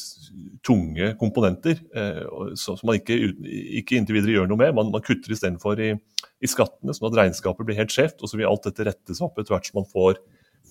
tunge 0.67 1.13
komponenter, 1.21 1.79
eh, 1.95 2.19
som 2.59 2.81
man 2.83 2.99
ikke, 2.99 3.15
ikke 3.79 3.95
inntil 3.99 4.19
videre 4.19 4.35
gjør 4.37 4.51
noe 4.51 4.59
med. 4.59 4.75
Man, 4.75 4.91
man 4.91 5.05
kutter 5.05 5.31
istedenfor 5.31 5.79
i, 5.79 5.93
i 6.43 6.51
skattene, 6.51 6.95
sånn 6.95 7.13
at 7.13 7.21
regnskapet 7.21 7.69
blir 7.69 7.79
helt 7.79 7.95
skjevt. 7.95 8.19
Og 8.19 8.27
så 8.27 8.39
vil 8.39 8.49
alt 8.49 8.67
dette 8.67 8.91
rettes 8.91 9.23
opp 9.23 9.39
etter 9.39 9.55
hvert 9.55 9.71
som 9.71 9.79
man 9.79 9.87
får, 9.87 10.19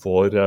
får 0.03 0.41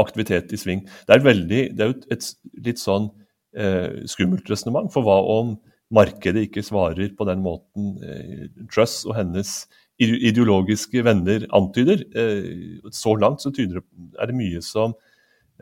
aktivitet 0.00 0.52
i 0.52 0.58
sving. 0.60 0.84
Det 1.06 1.16
er, 1.16 1.24
veldig, 1.24 1.62
det 1.76 1.86
er 1.86 1.94
et, 2.14 2.26
litt 2.66 2.82
sånn 2.82 3.10
eh, 3.56 4.04
skummelt 4.10 4.48
resonnement. 4.50 4.90
For 4.94 5.06
hva 5.06 5.20
om 5.36 5.54
markedet 5.94 6.48
ikke 6.48 6.64
svarer 6.64 7.12
på 7.16 7.26
den 7.28 7.42
måten 7.44 7.94
eh, 8.02 8.46
Truss 8.72 9.02
og 9.08 9.16
hennes 9.18 9.64
ideologiske 9.98 11.04
venner 11.06 11.46
antyder. 11.54 12.04
Eh, 12.18 12.80
så 12.92 13.14
langt 13.16 13.44
så 13.44 13.52
tyder, 13.54 13.82
er 14.20 14.30
det 14.30 14.38
mye 14.38 14.62
som 14.64 14.94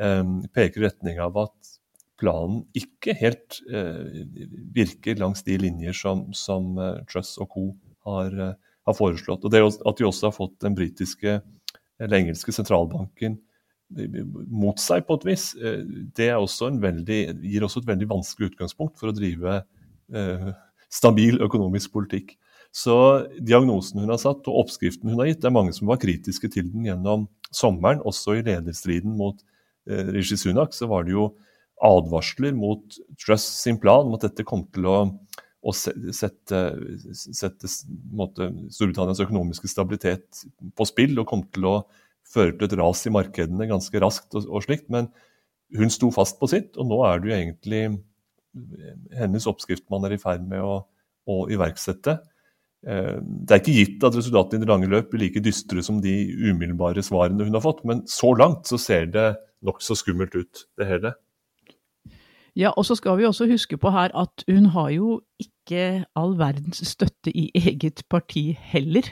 eh, 0.01 0.25
peker 0.55 0.81
i 0.81 0.87
retning 0.87 1.21
av 1.21 1.37
at 1.45 1.73
planen 2.23 2.62
ikke 2.79 3.17
helt 3.19 3.59
eh, 3.69 4.23
virker 4.73 5.19
langs 5.21 5.43
de 5.45 5.59
linjer 5.59 5.97
som, 5.97 6.29
som 6.33 6.77
Truss 7.11 7.37
og 7.39 7.51
co. 7.51 7.71
Har, 8.03 8.33
har, 8.35 8.95
foreslått. 8.99 9.45
Og 9.47 9.53
det 9.55 9.61
At 9.62 9.99
de 10.01 10.05
også 10.09 10.27
har 10.27 10.35
fått 10.35 10.57
den 10.65 10.75
britiske 10.75 11.37
eller 12.03 12.17
engelske 12.17 12.51
sentralbanken 12.51 13.37
mot 14.49 14.81
seg 14.81 15.07
på 15.09 15.19
et 15.19 15.27
vis, 15.29 15.47
det 16.17 16.31
også 16.35 16.71
veldig, 16.83 17.21
gir 17.45 17.67
også 17.67 17.83
et 17.83 17.91
veldig 17.93 18.09
vanskelig 18.11 18.53
utgangspunkt 18.53 18.99
for 19.01 19.11
å 19.11 19.17
drive 19.17 19.59
eh, 20.15 20.49
stabil 20.93 21.41
økonomisk 21.45 21.93
politikk. 21.95 22.37
Så 22.73 22.97
diagnosen 23.37 24.01
hun 24.01 24.13
har 24.13 24.21
satt 24.21 24.49
og 24.49 24.65
oppskriften 24.65 25.13
hun 25.13 25.21
har 25.21 25.29
gitt, 25.29 25.43
det 25.43 25.51
er 25.51 25.59
mange 25.59 25.75
som 25.77 25.91
var 25.91 26.01
kritiske 26.01 26.49
til 26.53 26.71
den 26.73 26.89
gjennom 26.89 27.27
sommeren. 27.53 28.01
Også 28.09 28.39
i 28.39 28.45
lederstriden 28.47 29.17
mot 29.19 29.41
eh, 29.89 30.09
Rishi 30.15 30.39
Sunak 30.41 30.73
så 30.77 30.89
var 30.91 31.05
det 31.07 31.17
jo 31.17 31.33
advarsler 31.83 32.55
mot 32.57 32.97
Truss 33.21 33.45
sin 33.61 33.81
plan 33.83 34.07
om 34.07 34.17
at 34.17 34.25
dette 34.29 34.47
kom 34.47 34.65
til 34.73 34.87
å, 34.89 34.97
å 35.63 35.75
sette, 35.75 36.61
sette 37.13 37.71
måte, 38.15 38.49
Storbritannias 38.73 39.21
økonomiske 39.25 39.71
stabilitet 39.71 40.45
på 40.79 40.87
spill 40.89 41.19
og 41.21 41.29
kom 41.29 41.45
til 41.53 41.69
å 41.69 41.77
føre 42.33 42.55
til 42.57 42.69
et 42.69 42.79
ras 42.81 43.05
i 43.09 43.12
markedene 43.15 43.69
ganske 43.71 44.03
raskt 44.03 44.35
og, 44.39 44.49
og 44.49 44.65
slikt. 44.67 44.89
Men 44.93 45.11
hun 45.77 45.93
sto 45.93 46.11
fast 46.15 46.41
på 46.41 46.49
sitt, 46.51 46.77
og 46.77 46.89
nå 46.91 47.01
er 47.09 47.21
det 47.21 47.31
jo 47.31 47.37
egentlig 47.39 47.85
hennes 49.17 49.49
oppskrift 49.49 49.87
man 49.93 50.05
er 50.05 50.17
i 50.17 50.21
ferd 50.21 50.45
med 50.49 50.61
å, 50.61 50.83
å 51.31 51.37
iverksette. 51.53 52.19
Eh, 52.83 53.19
det 53.23 53.55
er 53.55 53.62
ikke 53.62 53.77
gitt 53.79 54.07
at 54.07 54.17
resultatene 54.19 54.61
i 54.61 54.65
det 54.65 54.71
lange 54.71 54.91
løp 54.91 55.12
blir 55.12 55.27
like 55.27 55.43
dystre 55.45 55.85
som 55.87 56.01
de 56.05 56.15
umiddelbare 56.51 57.05
svarene 57.05 57.47
hun 57.47 57.57
har 57.57 57.65
fått, 57.65 57.85
men 57.89 58.05
så 58.11 58.35
langt 58.37 58.69
så 58.69 58.81
ser 58.81 59.09
det 59.15 59.29
nokså 59.65 59.97
skummelt 59.99 60.35
ut, 60.37 60.67
det 60.79 60.89
hele. 60.89 61.15
Ja, 62.59 62.75
og 62.77 62.85
så 62.85 62.97
skal 62.99 63.17
vi 63.17 63.25
også 63.25 63.47
huske 63.49 63.79
på 63.81 63.93
her 63.95 64.12
at 64.19 64.45
hun 64.51 64.67
har 64.75 64.91
jo 64.93 65.23
ikke 65.41 66.03
all 66.19 66.35
verdens 66.37 66.83
støtte 66.85 67.33
i 67.33 67.49
eget 67.57 68.03
parti 68.12 68.51
heller. 68.61 69.07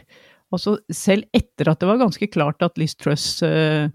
Altså 0.50 0.78
selv 0.90 1.28
etter 1.36 1.70
at 1.70 1.80
det 1.80 1.88
var 1.90 2.00
ganske 2.00 2.26
klart 2.32 2.62
at 2.66 2.78
Liz 2.80 2.96
Truss 2.98 3.38
uh, 3.46 3.86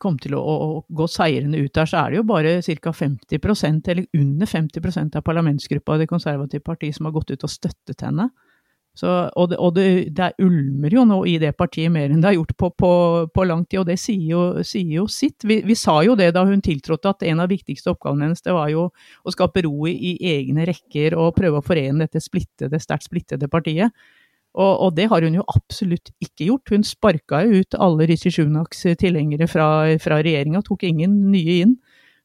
kom 0.00 0.16
til 0.18 0.34
å, 0.34 0.42
å, 0.42 0.68
gå 0.90 1.06
seirende 1.10 1.60
ut 1.62 1.74
der, 1.76 1.86
så 1.86 2.02
er 2.02 2.10
det 2.10 2.18
jo 2.18 2.26
bare 2.26 2.56
ca. 2.66 2.92
50% 3.00 3.92
eller 3.92 4.08
under 4.18 4.50
50% 4.50 5.18
av 5.20 5.26
parlamentsgruppa 5.26 5.96
i 5.96 6.02
Det 6.02 6.10
konservative 6.10 6.66
partiet 6.66 6.98
som 6.98 7.06
har 7.06 7.14
gått 7.14 7.30
ut 7.30 7.46
og 7.46 7.52
støttet 7.52 8.02
henne. 8.02 8.30
Så, 8.98 9.06
og, 9.38 9.52
det, 9.52 9.58
og 9.62 9.76
det, 9.76 9.84
det, 10.16 10.32
ulmer 10.42 10.90
jo 10.90 11.04
nå 11.06 11.20
i 11.30 11.36
det 11.38 11.52
partiet 11.54 11.92
mer 11.94 12.10
enn 12.10 12.18
det 12.18 12.32
har 12.32 12.38
gjort 12.40 12.56
på, 12.58 12.70
på, 12.82 12.90
på 13.30 13.44
lang 13.46 13.62
tid, 13.68 13.84
og 13.84 13.86
det 13.86 13.94
sier 14.02 14.24
jo, 14.32 14.40
sier 14.66 14.90
jo 14.96 15.04
sitt. 15.12 15.46
Vi, 15.46 15.60
vi, 15.68 15.76
sa 15.78 16.00
jo 16.02 16.16
det 16.18 16.32
da 16.34 16.42
hun 16.48 16.64
tiltrådte, 16.64 17.12
at 17.14 17.22
en 17.30 17.44
av 17.44 17.46
de 17.46 17.60
viktigste 17.60 17.92
oppgavene 17.92 18.26
hennes 18.26 18.42
det 18.42 18.56
var 18.56 18.72
jo 18.72 18.88
å 18.90 19.34
skape 19.34 19.62
ro 19.68 19.86
i, 19.86 19.94
i 19.94 20.32
egne 20.32 20.66
rekker 20.66 21.14
og 21.14 21.36
prøve 21.38 21.60
å 21.60 21.66
forene 21.66 22.08
dette 22.08 22.24
splittede, 22.24 22.82
sterkt 22.82 23.06
splittede 23.06 23.46
partiet. 23.52 23.94
Og, 24.56 24.72
og, 24.72 24.94
det 24.96 25.06
har 25.10 25.22
hun 25.22 25.36
jo 25.36 25.44
absolutt 25.52 26.10
ikke 26.24 26.48
gjort. 26.48 26.72
Hun 26.72 26.86
sparka 26.86 27.42
jo 27.46 27.60
ut 27.62 27.76
alle 27.78 28.08
Rishi 28.10 28.32
Sunaks 28.34 28.86
tilhengere 28.98 29.46
fra, 29.50 29.68
fra 30.02 30.22
regjeringa, 30.24 30.64
tok 30.66 30.86
ingen 30.88 31.18
nye 31.32 31.58
inn. 31.64 31.76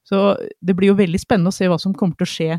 Så 0.07 0.33
det 0.59 0.75
blir 0.75 0.91
jo 0.91 0.99
veldig 0.99 1.19
spennende 1.21 1.51
å 1.51 1.55
se 1.55 1.67
hva 1.69 1.77
som 1.79 1.93
kommer 1.95 2.17
til 2.19 2.27
å 2.27 2.33
skje 2.33 2.57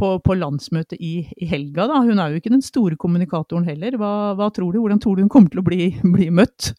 på, 0.00 0.12
på 0.24 0.36
landsmøtet 0.38 1.00
i, 1.00 1.14
i, 1.36 1.48
helga. 1.50 1.86
Da. 1.90 2.02
Hun 2.06 2.20
er 2.20 2.32
jo 2.32 2.40
ikke 2.40 2.52
den 2.52 2.64
store 2.64 2.98
kommunikatoren 3.00 3.66
heller. 3.68 3.96
Hva, 4.00 4.12
hva 4.38 4.50
tror 4.54 4.74
du? 4.74 4.82
Hvordan 4.82 5.02
tror 5.02 5.16
du 5.16 5.24
hun 5.24 5.32
kommer 5.32 5.52
til 5.52 5.62
å 5.62 5.66
bli, 5.66 5.90
bli 6.16 6.30
møtt? 6.34 6.72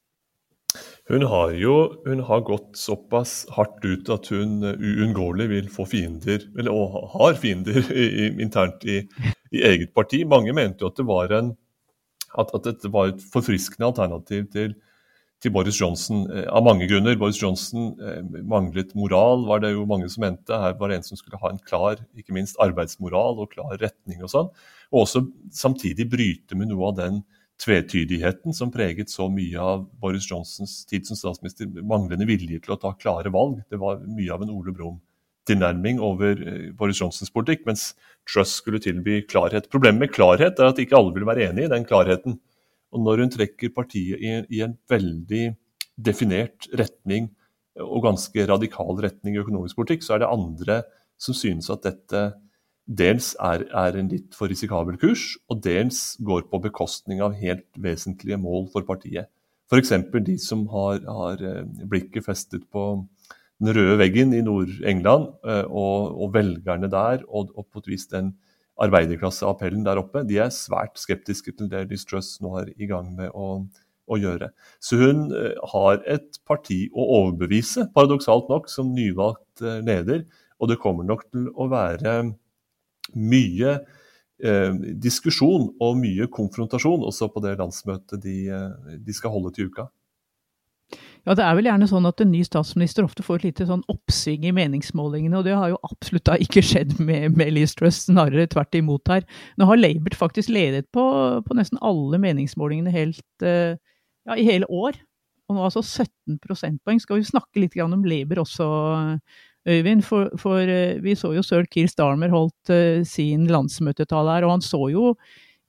Hun 1.11 1.25
har 1.27 1.51
jo 1.59 1.75
hun 2.05 2.21
har 2.23 2.43
gått 2.47 2.77
såpass 2.79 3.41
hardt 3.51 3.83
ut 3.83 4.09
at 4.13 4.29
hun 4.31 4.61
uunngåelig 4.63 5.47
vil 5.51 5.67
få 5.73 5.83
fiender, 5.89 6.45
eller 6.55 6.71
og 6.71 7.09
har 7.17 7.35
fiender 7.41 7.81
i, 8.03 8.29
internt 8.43 8.85
i, 8.87 9.01
i, 9.51 9.63
eget 9.73 9.91
parti. 9.97 10.21
Mange 10.23 10.55
mente 10.55 10.85
jo 10.85 10.91
at 10.93 11.01
det 11.01 11.07
var 11.09 11.33
en 11.35 11.51
at, 12.39 12.53
at 12.55 12.69
dette 12.69 12.91
var 12.93 13.11
et 13.11 13.25
forfriskende 13.33 13.89
alternativ 13.91 14.47
til 14.53 14.77
til 15.41 15.53
Boris 15.53 15.79
Johnson 15.81 16.25
eh, 16.29 16.45
av 16.53 16.65
mange 16.65 16.87
grunner. 16.89 17.17
Boris 17.19 17.39
Johnson 17.41 17.91
eh, 17.97 18.21
manglet 18.47 18.93
moral, 18.97 19.45
var 19.49 19.63
det 19.63 19.73
jo 19.73 19.87
mange 19.89 20.09
som 20.11 20.25
mente. 20.25 20.53
Her 20.53 20.75
var 20.79 20.91
det 20.91 20.99
en 20.99 21.07
som 21.07 21.19
skulle 21.19 21.39
ha 21.41 21.51
en 21.51 21.61
klar 21.65 22.01
ikke 22.17 22.35
minst 22.35 22.59
arbeidsmoral 22.61 23.41
og 23.41 23.53
klar 23.55 23.77
retning 23.81 24.21
og 24.21 24.31
sånn. 24.33 24.51
Og 24.93 25.05
også 25.05 25.25
samtidig 25.55 26.09
bryte 26.11 26.57
med 26.57 26.69
noe 26.71 26.91
av 26.91 26.99
den 26.99 27.21
tvetydigheten 27.61 28.55
som 28.57 28.73
preget 28.73 29.11
så 29.13 29.27
mye 29.29 29.61
av 29.61 29.85
Boris 30.01 30.27
Johnsons 30.29 30.81
tid 30.89 31.09
som 31.09 31.17
statsminister. 31.17 31.69
Manglende 31.81 32.29
vilje 32.29 32.61
til 32.61 32.75
å 32.75 32.81
ta 32.81 32.93
klare 32.97 33.33
valg. 33.33 33.63
Det 33.69 33.81
var 33.81 34.01
mye 34.05 34.33
av 34.33 34.45
en 34.45 34.53
Ole 34.53 34.73
Brumm-tilnærming 35.41 35.99
over 35.99 36.37
eh, 36.37 36.71
Boris 36.77 37.01
Johnsons 37.01 37.31
politikk, 37.31 37.65
mens 37.65 37.95
Truss 38.29 38.59
skulle 38.61 38.79
tilby 38.79 39.25
klarhet. 39.27 39.69
Problemet 39.69 39.99
med 39.99 40.13
klarhet 40.13 40.59
er 40.59 40.69
at 40.69 40.79
ikke 40.79 40.95
alle 40.95 41.13
vil 41.13 41.25
være 41.25 41.49
enig 41.49 41.65
i 41.65 41.71
den 41.71 41.85
klarheten. 41.85 42.39
Og 42.91 43.01
når 43.01 43.23
hun 43.23 43.31
trekker 43.31 43.73
partiet 43.73 44.19
i, 44.19 44.45
i 44.49 44.61
en 44.61 44.77
veldig 44.89 45.55
definert 45.97 46.67
retning, 46.77 47.31
og 47.79 48.03
ganske 48.03 48.45
radikal 48.45 48.99
retning 48.99 49.35
i 49.35 49.39
økonomisk 49.39 49.75
politikk, 49.75 50.03
så 50.03 50.15
er 50.15 50.19
det 50.19 50.31
andre 50.31 50.81
som 51.17 51.33
synes 51.33 51.69
at 51.71 51.85
dette 51.85 52.33
dels 52.85 53.31
er, 53.39 53.63
er, 53.71 53.95
en 53.95 54.09
litt 54.11 54.35
for 54.35 54.51
risikabel 54.51 54.97
kurs, 54.99 55.37
og 55.49 55.61
dels 55.63 56.17
går 56.19 56.49
på 56.51 56.59
bekostning 56.65 57.21
av 57.23 57.37
helt 57.39 57.69
vesentlige 57.79 58.37
mål 58.41 58.67
for 58.73 58.83
partiet. 58.83 59.31
F.eks. 59.71 59.93
de 60.27 60.35
som 60.41 60.65
har, 60.67 60.99
har, 61.07 61.41
eh, 61.47 61.63
blikket 61.87 62.25
festet 62.25 62.65
på 62.67 63.05
den 63.61 63.75
røde 63.77 63.97
veggen 64.01 64.33
i 64.33 64.41
Nord-England, 64.45 65.27
eh, 65.45 65.65
og, 65.69 66.15
og, 66.17 66.33
velgerne 66.33 66.89
der, 66.91 67.21
og, 67.29 67.51
og 67.55 67.67
på 67.69 67.83
et 67.83 67.91
vis 67.93 68.07
den 68.09 68.33
arbeiderklasseappellen 68.81 69.85
der 69.85 70.01
oppe, 70.01 70.23
de 70.25 70.39
er 70.41 70.53
svært 70.53 70.97
skeptiske 70.97 71.53
til 71.57 71.69
det 71.69 71.85
Liz 71.91 72.05
Truss 72.09 72.39
nå 72.41 72.55
er 72.63 72.71
i 72.81 72.89
gang 72.89 73.11
med 73.17 73.29
å, 73.37 73.61
å 74.09 74.19
gjøre. 74.19 74.51
Så 74.81 74.97
hun 75.01 75.27
eh, 75.37 75.53
har 75.73 76.01
et 76.09 76.41
parti 76.47 76.83
å 76.89 77.05
overbevise, 77.21 77.89
paradoksalt 77.95 78.49
nok, 78.51 78.69
som 78.71 78.93
nyvalgt 78.95 79.63
eh, 79.63 79.81
leder. 79.85 80.25
Og 80.61 80.71
det 80.71 80.81
kommer 80.81 81.05
nok 81.05 81.27
til 81.29 81.47
å 81.53 81.69
være 81.71 82.17
mye 83.17 83.77
eh, 83.77 84.83
diskusjon 85.05 85.71
og 85.81 85.97
mye 86.01 86.29
konfrontasjon 86.33 87.05
også 87.07 87.29
på 87.33 87.45
det 87.45 87.57
landsmøtet 87.61 88.21
de, 88.25 88.37
de 88.97 89.17
skal 89.17 89.33
holde 89.37 89.53
til 89.57 89.69
uka. 89.69 89.89
Ja, 91.21 91.35
det 91.37 91.43
er 91.45 91.53
vel 91.53 91.67
gjerne 91.69 91.85
sånn 91.85 92.07
at 92.09 92.21
en 92.23 92.31
ny 92.33 92.39
statsminister 92.41 93.05
ofte 93.05 93.21
får 93.21 93.41
et 93.41 93.51
lite 93.51 93.67
sånn 93.69 93.83
oppsving 93.91 94.47
i 94.49 94.53
meningsmålingene, 94.57 95.37
og 95.37 95.45
det 95.45 95.53
har 95.53 95.69
jo 95.69 95.77
absolutt 95.85 96.25
da 96.31 96.37
ikke 96.41 96.63
skjedd 96.65 96.95
med, 96.97 97.37
med 97.37 97.59
Truss, 97.77 98.07
snarere 98.07 98.47
tvert 98.49 98.77
imot 98.79 99.11
her. 99.11 99.27
Nå 99.61 99.67
har 99.69 99.77
Labour 99.77 100.17
faktisk 100.17 100.49
ledet 100.49 100.89
på, 100.95 101.05
på 101.45 101.59
nesten 101.59 101.77
alle 101.85 102.17
meningsmålingene 102.25 102.93
helt, 102.95 103.27
uh, 103.45 103.77
ja, 104.25 104.33
i 104.33 104.47
hele 104.49 104.65
år. 104.65 104.97
Og 105.45 105.59
nå 105.59 105.67
altså 105.67 105.83
17 105.83 106.41
prosentpoeng. 106.41 106.97
Skal 107.03 107.19
vi 107.19 107.29
snakke 107.29 107.61
litt 107.61 107.77
om 107.85 108.01
Labour 108.01 108.41
også, 108.47 108.73
Øyvind? 109.69 110.01
For, 110.07 110.33
for 110.41 110.65
uh, 110.65 110.97
vi 111.05 111.13
så 111.13 111.35
jo 111.37 111.45
sir 111.45 111.69
Keir 111.69 111.91
Starmer 111.91 112.33
holdt 112.33 112.73
uh, 112.73 113.05
sin 113.05 113.45
landsmøtetale 113.51 114.39
her, 114.39 114.49
og 114.49 114.57
han 114.57 114.65
så 114.65 114.87
jo 114.89 115.11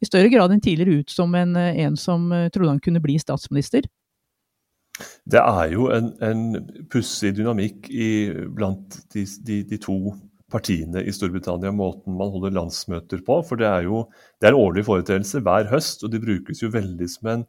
i 0.01 0.09
større 0.09 0.33
grad 0.33 0.51
enn 0.51 0.65
tidligere 0.65 1.05
ut 1.05 1.13
som 1.13 1.35
en, 1.37 1.53
en 1.55 1.97
som 2.01 2.25
trodde 2.51 2.73
han 2.73 2.81
kunne 2.83 3.05
bli 3.05 3.21
statsminister. 3.21 3.85
Det 5.25 5.41
er 5.41 5.73
jo 5.73 5.89
en, 5.95 6.11
en 6.23 6.43
pussig 6.93 7.33
dynamikk 7.39 7.89
i, 7.91 8.11
blant 8.55 8.99
de, 9.15 9.25
de, 9.47 9.63
de, 9.71 9.79
to 9.81 9.97
partiene 10.53 11.01
i 11.07 11.15
Storbritannia, 11.15 11.73
måten 11.73 12.19
man 12.19 12.33
holder 12.35 12.55
landsmøter 12.59 13.23
på. 13.25 13.39
For 13.49 13.61
det 13.61 13.69
er 13.71 13.89
jo 13.89 14.05
det 14.41 14.51
er 14.51 14.53
en 14.53 14.61
årlig 14.61 14.85
foreteelse 14.89 15.41
hver 15.45 15.71
høst, 15.73 16.05
og 16.05 16.13
de 16.13 16.21
brukes 16.23 16.61
jo 16.63 16.73
veldig 16.75 17.09
som 17.09 17.31
en 17.33 17.47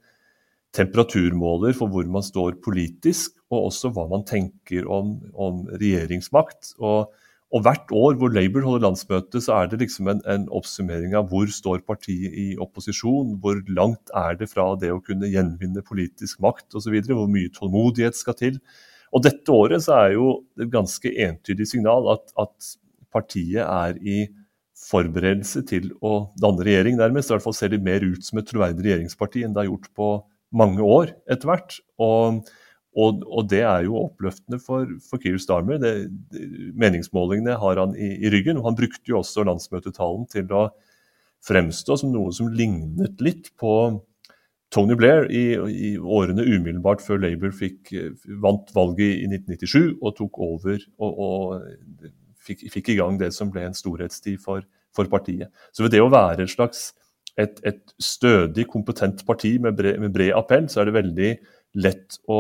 temperaturmåler 0.74 1.76
for 1.78 1.92
hvor 1.92 2.08
man 2.10 2.26
står 2.26 2.58
politisk, 2.64 3.36
og 3.54 3.68
også 3.70 3.92
hva 3.94 4.08
man 4.10 4.24
tenker 4.26 4.88
om, 4.90 5.18
om 5.34 5.66
regjeringsmakt. 5.74 6.74
Og 6.80 7.12
og 7.54 7.62
hvert 7.62 7.92
år 7.94 8.16
hvor 8.18 8.34
Labour 8.34 8.66
holder 8.66 8.88
landsmøte, 8.88 9.42
så 9.44 9.60
er 9.60 9.68
det 9.70 9.78
liksom 9.84 10.08
en, 10.10 10.22
en, 10.30 10.48
oppsummering 10.58 11.14
av 11.18 11.28
hvor 11.30 11.50
står 11.54 11.84
partiet 11.86 12.34
i 12.34 12.48
opposisjon, 12.62 13.36
hvor 13.44 13.60
langt 13.70 14.10
er 14.18 14.40
det 14.40 14.50
fra 14.50 14.72
det 14.82 14.90
å 14.90 15.02
kunne 15.06 15.30
gjenvinne 15.30 15.86
politisk 15.86 16.42
makt 16.42 16.80
osv., 16.80 16.98
hvor 17.12 17.30
mye 17.30 17.54
tålmodighet 17.54 18.18
skal 18.18 18.38
til. 18.40 18.58
Og 19.14 19.22
dette 19.28 19.54
året 19.54 19.86
så 19.86 20.00
er 20.00 20.16
jo 20.16 20.30
et 20.58 20.72
ganske 20.74 21.14
entydig 21.28 21.70
signal 21.70 22.10
at, 22.16 22.34
at 22.42 22.74
partiet 23.14 23.62
er 23.62 24.02
i 24.02 24.24
forberedelse 24.84 25.62
til 25.70 25.92
å 26.02 26.34
danne 26.42 26.66
regjering, 26.66 26.98
nærmest. 26.98 27.30
I 27.30 27.36
hvert 27.36 27.46
fall 27.46 27.58
ser 27.58 27.70
de 27.74 27.82
mer 27.86 28.02
ut 28.02 28.26
som 28.26 28.42
et 28.42 28.50
troverdig 28.50 28.88
regjeringsparti 28.88 29.46
enn 29.46 29.54
det 29.54 29.62
har 29.62 29.70
gjort 29.70 29.92
på 29.94 30.10
mange 30.58 30.82
år 30.82 31.14
etter 31.30 31.50
hvert. 31.50 31.78
Og, 32.02 32.42
og, 32.94 33.24
og 33.26 33.50
det 33.50 33.64
er 33.66 33.88
jo 33.88 33.98
oppløftende 34.04 34.60
for, 34.62 34.88
for 35.08 35.22
Keir 35.22 35.40
Starmer. 35.42 35.80
Det, 35.82 35.94
meningsmålingene 36.78 37.58
har 37.62 37.82
han 37.82 37.96
i, 37.98 38.14
i, 38.20 38.32
ryggen. 38.34 38.60
og 38.62 38.70
Han 38.70 38.78
brukte 38.78 39.10
jo 39.10 39.20
også 39.22 39.46
landsmøtetalen 39.48 40.28
til 40.32 40.52
å 40.54 40.68
fremstå 41.44 41.98
som 42.00 42.14
noe 42.14 42.32
som 42.36 42.52
lignet 42.54 43.22
litt 43.24 43.50
på 43.60 43.74
Tony 44.74 44.96
Blair 44.98 45.28
i, 45.30 45.44
i 45.54 45.92
årene 45.98 46.46
umiddelbart 46.46 47.04
før 47.04 47.22
Labour 47.22 47.54
fikk, 47.54 47.92
vant 48.42 48.72
valget 48.74 49.20
i 49.22 49.30
1997 49.30 50.00
og 50.00 50.16
tok 50.18 50.40
over 50.42 50.80
og, 50.98 51.12
og 51.12 52.08
fikk, 52.42 52.66
fikk, 52.74 52.94
i 52.94 52.98
gang 53.02 53.20
det 53.22 53.30
som 53.36 53.52
ble 53.54 53.68
en 53.68 53.78
storhetstid 53.78 54.42
for, 54.42 54.66
for 54.96 55.10
partiet. 55.12 55.52
Så 55.74 55.86
ved 55.86 55.94
det 55.94 56.02
å 56.02 56.12
være 56.14 56.46
et 56.46 56.54
slags 56.54 56.92
et, 57.40 57.58
et 57.66 57.94
stødig, 58.02 58.68
kompetent 58.70 59.24
parti 59.26 59.56
med 59.62 59.78
bred, 59.78 60.00
med 60.02 60.14
bred, 60.14 60.34
appell, 60.38 60.68
så 60.70 60.82
er 60.82 60.90
det 60.90 60.98
veldig 61.00 61.32
lett 61.82 62.20
å 62.30 62.40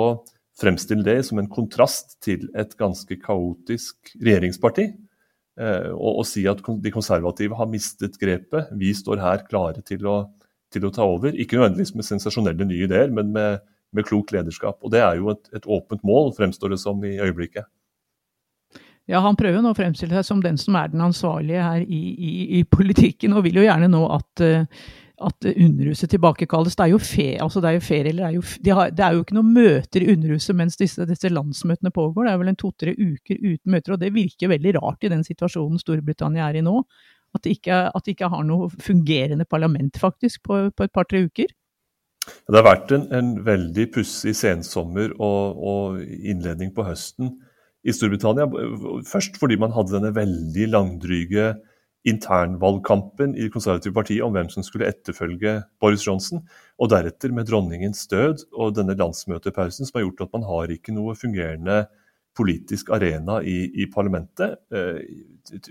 fremstille 0.59 1.05
det 1.05 1.23
som 1.27 1.39
en 1.41 1.49
kontrast 1.49 2.17
til 2.23 2.45
et 2.57 2.75
ganske 2.79 3.17
kaotisk 3.21 4.13
regjeringsparti. 4.19 4.87
Eh, 5.59 5.91
og, 5.93 6.21
og, 6.21 6.25
si 6.25 6.45
at 6.49 6.61
de 6.61 6.93
konservative 6.93 7.57
har 7.59 7.69
mistet 7.69 8.17
grepet. 8.21 8.71
Vi 8.79 8.93
står 8.97 9.21
her 9.21 9.45
klare 9.49 9.83
til 9.85 10.07
å, 10.09 10.17
til 10.73 10.87
å 10.87 10.93
ta 10.93 11.05
over. 11.05 11.35
Ikke 11.37 11.59
nødvendigvis 11.59 11.93
med 11.97 12.07
sensasjonelle 12.07 12.67
nye 12.69 12.87
ideer, 12.87 13.13
men 13.13 13.33
med, 13.35 13.63
med 13.93 14.09
klok 14.09 14.33
lederskap. 14.35 14.79
Og 14.81 14.93
Det 14.93 15.03
er 15.05 15.21
jo 15.21 15.33
et, 15.33 15.47
et 15.53 15.69
åpent 15.69 16.03
mål, 16.05 16.33
fremstår 16.37 16.73
det 16.73 16.81
som 16.81 17.01
i 17.05 17.17
øyeblikket. 17.21 17.69
Ja, 19.09 19.19
han 19.19 19.35
prøver 19.35 19.59
nå 19.59 19.73
å 19.73 19.75
fremstille 19.75 20.15
seg 20.15 20.25
som 20.25 20.41
den 20.43 20.57
som 20.59 20.77
er 20.79 20.91
den 20.93 21.01
ansvarlige 21.03 21.63
her 21.65 21.81
i, 21.83 22.03
i, 22.15 22.33
i 22.59 22.61
politikken, 22.63 23.35
og 23.35 23.43
vil 23.43 23.59
jo 23.59 23.65
gjerne 23.65 23.89
nå 23.91 24.03
at, 24.15 24.43
eh, 24.45 24.85
at 25.21 25.45
Underhuset 25.45 26.09
tilbakekalles. 26.09 26.75
Det 26.75 26.85
er 26.85 26.91
jo 26.93 26.99
fe, 27.01 27.27
altså 27.41 27.61
det 27.61 27.69
er 27.69 27.77
jo 27.77 27.85
ferie, 27.85 28.13
det 28.17 28.25
er 28.25 28.35
jo, 28.35 28.43
de 28.65 28.73
har, 28.73 28.91
det 28.91 29.05
er 29.05 29.13
jo 29.13 29.23
ikke 29.23 29.37
noen 29.37 29.53
møter 29.53 30.03
i 30.03 30.09
Underhuset 30.13 30.57
mens 30.57 30.77
disse, 30.79 31.05
disse, 31.09 31.29
landsmøtene 31.29 31.93
pågår. 31.93 32.27
Det 32.27 32.33
er 32.33 32.41
vel 32.41 32.51
en 32.53 32.59
to-tre 32.59 32.95
uker 32.97 33.37
uten 33.39 33.75
møter, 33.75 33.95
og 33.95 34.01
det 34.01 34.13
virker 34.15 34.51
veldig 34.51 34.75
rart 34.79 35.05
i 35.05 35.11
den 35.13 35.25
situasjonen 35.27 35.81
Storbritannia 35.81 36.47
er 36.49 36.59
i 36.59 36.65
nå. 36.65 36.79
At 37.33 37.45
de 37.45 37.53
ikke, 37.53 37.77
at 37.89 38.05
de 38.05 38.13
ikke 38.13 38.29
har 38.29 38.43
noe 38.45 38.69
fungerende 38.81 39.45
parlament, 39.49 39.97
faktisk, 40.01 40.43
på, 40.49 40.67
på 40.73 40.85
et 40.85 40.93
par-tre 40.93 41.23
uker. 41.25 41.53
Det 42.23 42.55
har 42.55 42.65
vært 42.65 42.93
en, 42.95 43.07
en 43.13 43.31
veldig 43.45 43.89
pussig 43.93 44.35
sensommer 44.37 45.11
og, 45.19 45.57
og 45.59 46.03
innledning 46.03 46.71
på 46.75 46.85
høsten 46.87 47.33
i 47.83 47.93
Storbritannia. 47.93 48.47
Først 49.09 49.37
fordi 49.41 49.57
man 49.59 49.73
hadde 49.75 49.97
denne 49.97 50.13
veldig 50.15 50.69
langdryge 50.71 51.51
internvalgkampen 52.07 53.35
i 53.37 53.45
det 53.45 53.53
konservative 53.53 53.95
partiet 53.95 54.23
om 54.25 54.33
hvem 54.35 54.49
som 54.51 54.65
skulle 54.65 54.89
etterfølge 54.91 55.61
Boris 55.81 56.03
Johnson, 56.07 56.43
og 56.81 56.91
deretter 56.91 57.31
med 57.35 57.47
dronningens 57.47 58.05
død 58.11 58.43
og 58.51 58.75
denne 58.77 58.97
landsmøtepausen 58.99 59.87
som 59.87 59.99
har 59.99 60.07
gjort 60.07 60.25
at 60.25 60.33
man 60.35 60.47
har 60.49 60.73
ikke 60.73 60.95
noe 60.95 61.15
fungerende 61.15 61.85
politisk 62.37 62.89
arena 62.93 63.39
i, 63.45 63.69
i 63.83 63.87
parlamentet. 63.93 64.57
Eh, 64.73 64.99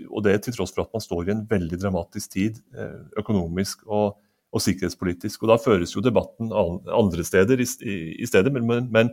og 0.09 0.23
det 0.25 0.39
til 0.45 0.55
tross 0.55 0.73
for 0.73 0.85
at 0.85 0.95
man 0.95 1.03
står 1.03 1.27
i 1.27 1.35
en 1.35 1.45
veldig 1.49 1.79
dramatisk 1.81 2.33
tid 2.37 2.59
eh, 2.77 2.99
økonomisk 3.19 3.85
og, 3.85 4.17
og 4.53 4.63
sikkerhetspolitisk. 4.63 5.43
Og 5.43 5.53
da 5.53 5.59
føres 5.61 5.95
jo 5.95 6.03
debatten 6.03 6.53
andre 6.53 7.27
steder 7.27 7.61
i, 7.61 7.67
i, 8.15 8.29
stedet. 8.29 8.53
men, 8.53 8.87
men 8.93 9.11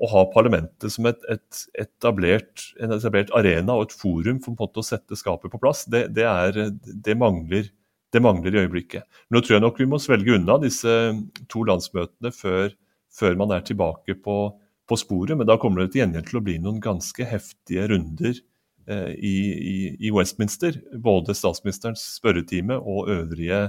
å 0.00 0.08
ha 0.08 0.22
parlamentet 0.32 0.92
som 0.94 1.08
et, 1.10 1.20
et 1.28 1.64
etablert, 1.82 2.70
en 2.80 2.94
etablert 2.96 3.32
arena 3.36 3.76
og 3.76 3.88
et 3.88 3.96
forum 3.96 4.38
for 4.42 4.56
å 4.56 4.84
sette 4.84 5.18
skapet 5.18 5.52
på 5.52 5.60
plass, 5.60 5.84
det, 5.92 6.06
det, 6.16 6.24
er, 6.24 6.70
det, 6.80 7.16
mangler, 7.20 7.68
det, 8.14 8.22
mangler, 8.24 8.54
i 8.56 8.62
øyeblikket. 8.64 9.04
Men 9.28 9.38
nå 9.38 9.42
tror 9.44 9.58
jeg 9.58 9.64
nok 9.66 9.80
vi 9.82 9.88
må 9.90 10.00
svelge 10.00 10.38
unna 10.38 10.56
disse 10.62 10.94
to 11.52 11.64
landsmøtene 11.68 12.32
før, 12.32 12.72
før 13.12 13.36
man 13.42 13.52
er 13.52 13.66
tilbake 13.66 14.16
på, 14.24 14.36
på, 14.88 14.98
sporet. 15.00 15.36
Men 15.36 15.50
da 15.50 15.58
kommer 15.60 15.84
det 15.84 15.92
til 15.92 16.04
gjengjeld 16.04 16.30
til 16.30 16.40
å 16.40 16.44
bli 16.46 16.56
noen 16.64 16.80
ganske 16.84 17.26
heftige 17.28 17.90
runder 17.92 18.32
eh, 18.32 19.12
i, 19.12 19.36
i, 19.52 19.76
i, 19.98 20.14
Westminster. 20.16 20.78
Både 20.96 21.36
statsministerens 21.36 22.06
spørretime 22.14 22.78
og 22.80 23.12
øvrige 23.12 23.66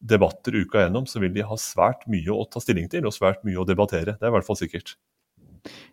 debatter 0.00 0.56
uka 0.56 0.86
gjennom, 0.86 1.04
så 1.08 1.20
vil 1.20 1.36
de 1.36 1.44
ha 1.44 1.60
svært 1.60 2.08
mye 2.08 2.32
å 2.32 2.48
ta 2.48 2.64
stilling 2.64 2.88
til 2.92 3.04
og 3.08 3.12
svært 3.16 3.44
mye 3.44 3.60
å 3.60 3.68
debattere. 3.68 4.16
Det 4.16 4.24
er 4.24 4.32
i 4.32 4.36
hvert 4.38 4.48
fall 4.48 4.60
sikkert. 4.60 4.96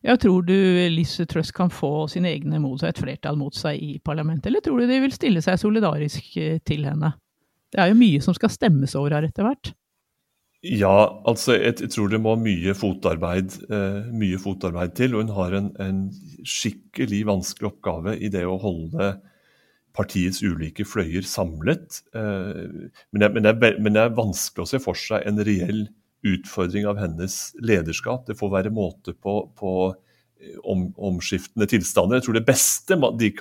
Ja, 0.06 0.18
tror 0.20 0.46
du 0.48 0.56
Liz 0.92 1.16
Truss 1.30 1.52
kan 1.56 1.72
få 1.74 2.08
sine 2.12 2.34
egne 2.34 2.60
mot 2.64 2.82
seg, 2.82 2.94
et 2.94 3.04
flertall 3.04 3.40
mot 3.40 3.56
seg 3.56 3.80
i 3.82 3.94
parlamentet, 4.04 4.50
eller 4.52 4.64
tror 4.66 4.82
du 4.82 4.90
de 4.90 5.00
vil 5.06 5.16
stille 5.16 5.44
seg 5.46 5.62
solidarisk 5.62 6.34
eh, 6.42 6.60
til 6.66 6.86
henne? 6.90 7.14
Det 7.74 7.82
er 7.82 7.90
jo 7.90 7.98
mye 7.98 8.22
som 8.22 8.36
skal 8.38 8.52
stemmes 8.54 8.94
over 9.00 9.16
her 9.18 9.26
etter 9.30 9.48
hvert. 9.48 9.74
Ja, 10.64 11.20
altså 11.28 11.58
jeg, 11.58 11.76
jeg, 11.82 11.90
tror 11.92 12.08
det 12.08 12.22
må 12.24 12.38
mye 12.40 12.72
fotarbeid, 12.78 13.58
eh, 13.68 14.06
mye 14.16 14.40
fotarbeid 14.40 14.94
til. 14.96 15.18
Og 15.18 15.26
hun 15.26 15.34
har 15.36 15.56
en, 15.58 15.74
en, 15.84 16.06
skikkelig 16.48 17.26
vanskelig 17.28 17.74
oppgave 17.74 18.16
i 18.16 18.30
det 18.32 18.46
å 18.48 18.56
holde 18.62 19.10
partiets 19.94 20.40
ulike 20.44 20.86
fløyer 20.88 21.28
samlet. 21.28 22.00
Eh, 22.16 22.64
men, 23.12 23.20
det, 23.20 23.30
men, 23.36 23.44
det, 23.44 23.74
men, 23.76 23.92
det, 23.92 24.06
er 24.06 24.16
vanskelig 24.16 24.64
å 24.64 24.72
se 24.72 24.80
for 24.84 25.00
seg 25.00 25.28
en 25.28 25.44
reell 25.44 25.84
utfordring 26.24 26.88
av 26.88 27.00
hennes 27.02 27.38
lederskap. 27.60 28.26
Det 28.28 28.38
får 28.40 28.52
være 28.54 28.74
måte 28.74 29.14
på, 29.14 29.38
på 29.60 29.74
eh, 29.92 30.58
om, 30.64 30.88
omskiftende 31.12 31.68
tilstander. 31.70 32.20
Jeg 32.20 32.28
tror 32.28 32.40
det 32.40 32.46
beste 32.48 33.00
de, 33.20 33.32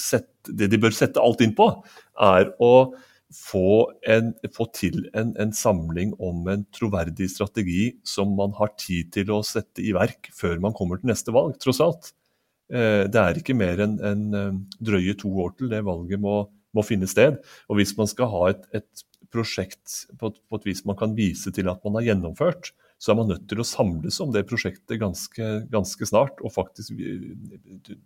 sette, 0.00 0.52
det 0.52 0.70
de 0.72 0.80
bør 0.82 0.96
sette 0.96 1.22
alt 1.22 1.44
inn 1.44 1.54
på, 1.56 1.70
er 2.26 2.50
å 2.62 2.72
få, 3.34 3.92
en, 4.06 4.32
få 4.54 4.68
til 4.76 5.06
en, 5.16 5.32
en, 5.42 5.54
samling 5.54 6.14
om 6.22 6.46
en 6.50 6.62
troverdig 6.74 7.28
strategi 7.32 7.88
som 8.06 8.36
man 8.38 8.54
har 8.58 8.74
tid 8.78 9.10
til 9.16 9.32
å 9.34 9.42
sette 9.46 9.82
i 9.82 9.94
verk 9.96 10.30
før 10.34 10.60
man 10.62 10.76
kommer 10.76 11.00
til 11.00 11.10
neste 11.10 11.34
valg, 11.34 11.58
tross 11.62 11.82
alt. 11.84 12.12
Eh, 12.72 13.04
det 13.10 13.22
er 13.22 13.38
ikke 13.38 13.56
mer 13.58 13.82
enn 13.82 13.98
en, 14.02 14.28
en 14.34 14.62
drøye 14.82 15.14
to 15.18 15.30
år 15.42 15.54
til 15.58 15.70
det 15.70 15.84
valget 15.86 16.22
må, 16.22 16.44
må 16.74 16.84
finne 16.86 17.08
sted. 17.10 17.38
Og 17.70 17.80
hvis 17.80 17.94
man 17.98 18.10
skal 18.10 18.30
ha 18.32 18.42
et, 18.52 18.66
et 18.74 19.05
prosjekt 19.32 20.06
på, 20.20 20.32
på, 20.32 20.58
et 20.58 20.68
vis 20.68 20.84
man 20.88 20.98
kan 20.98 21.14
vise 21.16 21.52
til 21.54 21.70
at 21.70 21.82
man 21.86 21.98
har 21.98 22.10
gjennomført, 22.10 22.72
så 22.98 23.12
er 23.12 23.18
man 23.18 23.28
nødt 23.32 23.44
til 23.50 23.60
å 23.60 23.66
samles 23.66 24.20
om 24.24 24.32
det 24.32 24.46
prosjektet 24.48 25.00
ganske, 25.00 25.48
ganske 25.72 26.08
snart. 26.08 26.40
Og 26.40 26.54
faktisk 26.54 26.94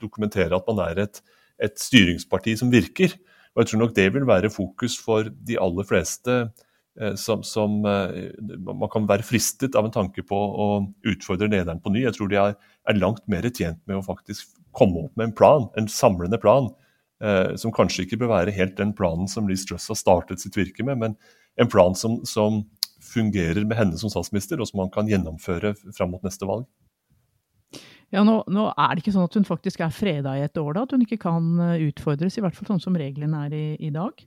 dokumentere 0.03 0.57
at 0.57 0.67
man 0.67 0.83
er 0.89 1.05
et, 1.07 1.21
et, 1.63 1.77
styringsparti 1.79 2.57
som 2.59 2.73
virker. 2.73 3.15
Og 3.55 3.63
jeg 3.63 3.71
tror 3.71 3.83
nok 3.85 3.95
det 3.95 4.09
vil 4.17 4.27
være 4.27 4.51
fokus 4.53 4.99
for 4.99 5.31
de 5.31 5.59
aller 5.63 5.87
fleste. 5.87 6.41
Eh, 6.99 7.15
som, 7.15 7.45
som 7.47 7.85
eh, 7.87 8.35
Man 8.67 8.91
kan 8.91 9.07
være 9.07 9.27
fristet 9.27 9.79
av 9.79 9.87
en 9.87 9.95
tanke 9.95 10.25
på 10.27 10.37
å 10.37 10.69
utfordre 11.07 11.51
lederen 11.51 11.83
på 11.83 11.95
ny. 11.95 12.03
Jeg 12.09 12.19
tror 12.19 12.33
de 12.33 12.41
er, 12.43 12.59
er 12.91 12.99
langt 12.99 13.23
mer 13.31 13.47
tjent 13.47 13.79
med 13.87 14.01
å 14.01 14.07
faktisk 14.07 14.57
komme 14.77 15.07
opp 15.07 15.15
med 15.19 15.31
en 15.31 15.37
plan, 15.39 15.71
en 15.79 15.91
samlende 15.91 16.39
plan 16.43 16.71
som 17.61 17.73
kanskje 17.77 18.07
ikke 18.07 18.17
bør 18.23 18.31
være 18.31 18.55
helt 18.57 18.79
den 18.79 18.95
planen 18.97 19.29
som 19.29 19.49
Liz 19.49 19.67
Truss 19.69 19.91
har 19.93 19.99
startet 19.99 20.41
sitt 20.41 20.55
virke 20.57 20.87
med, 20.87 20.97
men 21.03 21.17
en 21.61 21.69
plan 21.69 21.93
som, 21.99 22.21
som 22.25 22.63
fungerer 23.05 23.65
med 23.65 23.77
henne 23.77 23.99
som 24.01 24.13
statsminister, 24.13 24.61
og 24.61 24.69
som 24.71 24.83
man 24.83 24.93
kan 24.95 25.09
gjennomføre 25.11 25.75
fram 25.97 26.15
mot 26.15 26.25
neste 26.25 26.49
valg. 26.49 26.65
Ja, 28.11 28.25
nå, 28.27 28.41
nå, 28.51 28.67
er 28.75 28.95
det 28.95 29.05
ikke 29.05 29.15
sånn 29.15 29.29
at 29.29 29.37
hun 29.39 29.47
faktisk 29.47 29.85
er 29.87 29.95
freda 29.95 30.35
i 30.39 30.43
et 30.43 30.59
år, 30.59 30.73
da? 30.75 30.83
At 30.87 30.95
hun 30.97 31.05
ikke 31.05 31.21
kan 31.23 31.53
eh, 31.63 31.87
utfordres, 31.91 32.37
i 32.37 32.43
hvert 32.43 32.57
fall 32.59 32.73
sånn 32.73 32.83
som 32.83 32.97
reglene 32.99 33.45
er 33.47 33.55
i, 33.55 33.67
i 33.87 33.93
dag? 33.95 34.25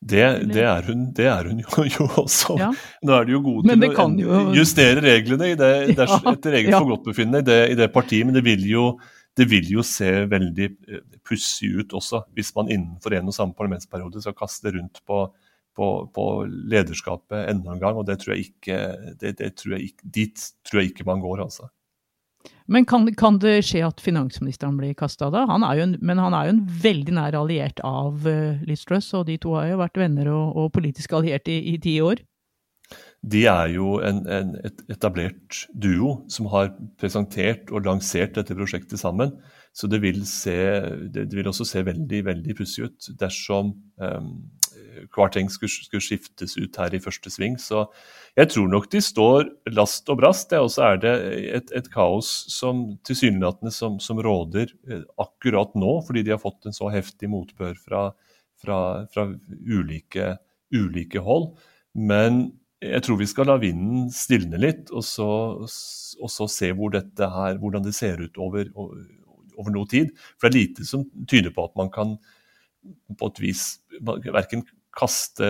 Det, 0.00 0.24
det, 0.48 0.64
er 0.64 0.86
hun, 0.88 1.04
det, 1.14 1.28
er 1.30 1.50
hun, 1.50 1.60
jo, 1.62 1.84
jo 1.92 2.08
også. 2.24 2.56
Ja. 2.58 2.72
Nå 3.06 3.14
er 3.14 3.28
de 3.28 3.36
jo 3.36 3.42
gode 3.44 3.76
til 3.76 3.86
å 3.86 4.08
jo... 4.24 4.40
justere 4.56 5.04
reglene 5.04 5.52
i 5.52 5.58
det, 5.60 5.70
etter 5.92 6.56
eget 6.58 6.72
ja. 6.74 6.80
forgodtbefinnende 6.80 7.44
i, 7.44 7.70
i 7.74 7.78
det 7.78 7.90
partiet, 7.94 8.26
men 8.26 8.34
det 8.34 8.42
vil 8.48 8.66
jo 8.66 8.88
det 9.38 9.46
vil 9.50 9.70
jo 9.70 9.84
se 9.86 10.10
veldig 10.30 10.68
eh, 10.88 11.04
pussig 11.26 11.70
ut 11.78 11.94
også, 11.96 12.24
hvis 12.36 12.50
man 12.56 12.70
innenfor 12.72 13.14
en 13.16 13.30
og 13.30 13.36
samme 13.36 13.56
parlamentsperiode 13.58 14.22
skal 14.24 14.36
kaste 14.38 14.72
rundt 14.74 15.00
på, 15.06 15.24
på, 15.78 15.88
på 16.14 16.28
lederskapet 16.72 17.50
enda 17.52 17.74
en 17.74 17.82
gang. 17.82 17.98
og 17.98 18.06
det 18.08 18.20
tror 18.22 18.34
jeg 18.34 18.50
ikke, 18.50 18.78
det, 19.20 19.36
det 19.40 19.54
tror 19.60 19.76
jeg 19.76 19.92
ikke, 19.92 20.14
Dit 20.18 20.48
tror 20.66 20.82
jeg 20.82 20.92
ikke 20.92 21.08
man 21.08 21.22
går, 21.24 21.44
altså. 21.46 21.70
Men 22.70 22.84
kan, 22.86 23.06
kan 23.18 23.38
det 23.42 23.62
skje 23.66 23.80
at 23.86 24.00
finansministeren 24.00 24.76
blir 24.78 24.94
kasta 24.96 25.30
da? 25.32 25.44
Han 25.48 25.64
en, 25.64 25.96
men 26.04 26.20
han 26.20 26.34
er 26.36 26.48
jo 26.48 26.54
en 26.56 26.64
veldig 26.82 27.14
nær 27.16 27.36
alliert 27.38 27.80
av 27.84 28.26
uh, 28.28 28.60
Liz 28.68 28.84
og 29.16 29.26
de 29.26 29.38
to 29.40 29.54
har 29.56 29.70
jo 29.72 29.80
vært 29.80 29.98
venner 29.98 30.28
og, 30.32 30.56
og 30.56 30.72
politisk 30.72 31.16
alliert 31.18 31.48
i, 31.48 31.58
i 31.74 31.78
ti 31.82 31.98
år 32.04 32.22
de 33.26 33.44
er 33.50 33.72
jo 33.74 33.96
en, 34.04 34.22
en 34.30 34.52
etablert 34.88 35.64
duo 35.74 36.20
som 36.30 36.46
har 36.52 36.70
presentert 37.00 37.72
og 37.74 37.88
lansert 37.88 38.36
dette 38.38 38.54
prosjektet 38.54 39.00
sammen. 39.00 39.32
Så 39.74 39.90
det 39.90 40.00
vil, 40.02 40.22
se, 40.26 40.54
det 41.12 41.28
vil 41.34 41.50
også 41.50 41.66
se 41.66 41.82
veldig 41.86 42.22
veldig 42.30 42.54
pussig 42.58 42.86
ut 42.88 43.10
dersom 43.20 43.74
um, 44.00 44.30
hver 45.14 45.30
ting 45.34 45.50
skulle, 45.52 45.70
skulle, 45.70 46.02
skiftes 46.02 46.56
ut 46.58 46.78
her 46.80 46.94
i 46.94 47.00
første 47.02 47.30
sving. 47.30 47.58
Så 47.60 47.84
jeg 48.38 48.50
tror 48.52 48.68
nok 48.70 48.88
de 48.92 49.02
står 49.04 49.50
last 49.74 50.08
og 50.10 50.20
brast. 50.20 50.54
Og 50.58 50.70
så 50.74 50.92
er 50.92 51.02
det 51.02 51.14
et, 51.60 51.72
et 51.76 51.90
kaos 51.92 52.30
som 52.52 52.84
tilsynelatende 53.06 53.74
som, 53.74 53.98
som, 54.02 54.20
råder 54.24 54.72
eh, 54.90 55.04
akkurat 55.20 55.74
nå, 55.78 55.98
fordi 56.06 56.24
de 56.26 56.34
har 56.34 56.42
fått 56.42 56.68
en 56.68 56.76
så 56.76 56.90
heftig 56.92 57.30
motbør 57.32 57.76
fra, 57.82 58.04
fra, 58.62 58.78
fra 59.12 59.28
ulike, 59.66 60.36
ulike 60.74 61.22
hold. 61.24 61.52
Men 61.98 62.48
jeg 62.84 63.02
tror 63.02 63.18
vi 63.18 63.26
skal 63.26 63.48
la 63.50 63.56
vinden 63.58 64.06
stilne 64.14 64.58
litt, 64.60 64.92
og 64.94 65.02
så, 65.06 65.28
og 65.66 66.30
så 66.30 66.48
se 66.50 66.70
hvor 66.78 66.94
her, 66.94 67.58
hvordan 67.58 67.84
det 67.84 67.94
ser 67.96 68.20
ut 68.22 68.38
over, 68.38 68.70
over, 68.78 69.70
noe 69.74 69.88
tid. 69.90 70.12
For 70.38 70.46
det 70.46 70.52
er 70.52 70.60
lite 70.60 70.86
som 70.86 71.06
tyder 71.26 71.54
på 71.54 71.66
at 71.66 71.74
man 71.78 71.90
kan 71.94 72.14
på 73.18 73.30
et 73.32 73.40
vis 73.42 73.64
verken 74.00 74.62
kaste 74.98 75.48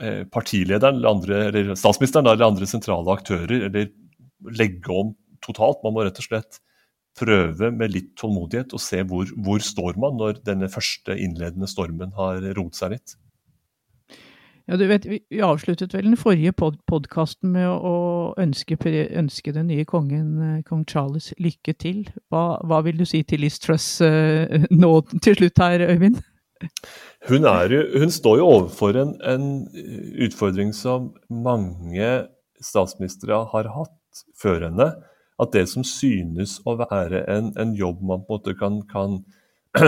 eh, 0.00 0.24
partilederen 0.32 0.96
eller, 0.96 1.12
andre, 1.12 1.42
eller 1.50 1.76
statsministeren 1.78 2.26
eller 2.26 2.48
andre 2.48 2.68
sentrale 2.68 3.12
aktører, 3.12 3.68
eller 3.68 3.90
legge 4.56 4.92
om 4.92 5.14
totalt. 5.44 5.84
Man 5.84 5.96
må 5.96 6.04
rett 6.06 6.20
og 6.20 6.26
slett 6.26 6.60
prøve 7.20 7.70
med 7.74 7.92
litt 7.92 8.14
tålmodighet 8.20 8.72
og 8.76 8.82
se 8.82 9.02
hvor, 9.08 9.28
hvor 9.44 9.62
står 9.64 9.98
man 10.00 10.16
når 10.20 10.40
denne 10.46 10.70
første 10.72 11.16
innledende 11.18 11.68
stormen 11.70 12.14
har 12.16 12.40
roet 12.56 12.78
seg 12.78 12.96
litt. 12.96 13.16
Ja, 14.70 14.76
du 14.76 14.86
vet, 14.86 15.06
Vi 15.06 15.40
avsluttet 15.42 15.94
vel 15.96 16.06
den 16.06 16.18
forrige 16.18 16.52
pod 16.54 16.76
podkasten 16.86 17.50
med 17.56 17.66
å 17.66 17.94
ønske, 18.38 18.76
ønske, 19.18 19.50
den 19.50 19.66
nye 19.66 19.82
kongen, 19.84 20.28
eh, 20.38 20.60
kong 20.62 20.84
Charles, 20.86 21.32
lykke 21.42 21.74
til. 21.74 22.04
Hva, 22.30 22.60
hva 22.62 22.78
vil 22.86 23.00
du 23.00 23.02
si 23.04 23.24
til 23.26 23.42
Liz 23.42 23.58
Truss 23.58 23.98
uh, 23.98 24.46
nå 24.70 24.92
til 25.18 25.40
slutt 25.40 25.58
her, 25.58 25.82
Øyvind? 25.90 26.20
Hun, 27.26 27.48
jo, 27.72 27.82
hun 27.98 28.14
står 28.14 28.38
jo 28.38 28.46
overfor 28.46 29.00
en, 29.00 29.16
en, 29.26 29.50
utfordring 30.22 30.70
som 30.76 31.10
mange 31.26 32.12
statsministre 32.62 33.42
har 33.50 33.72
hatt 33.74 34.22
før 34.38 34.68
henne. 34.68 34.92
At 35.42 35.50
det 35.56 35.66
som 35.72 35.82
synes 35.82 36.60
å 36.62 36.76
være 36.78 37.24
en, 37.32 37.50
en 37.58 37.74
jobb 37.74 38.04
man 38.06 38.22
på 38.22 38.36
en 38.36 38.38
måte 38.38 38.54
kan, 38.60 38.82
kan 38.86 39.18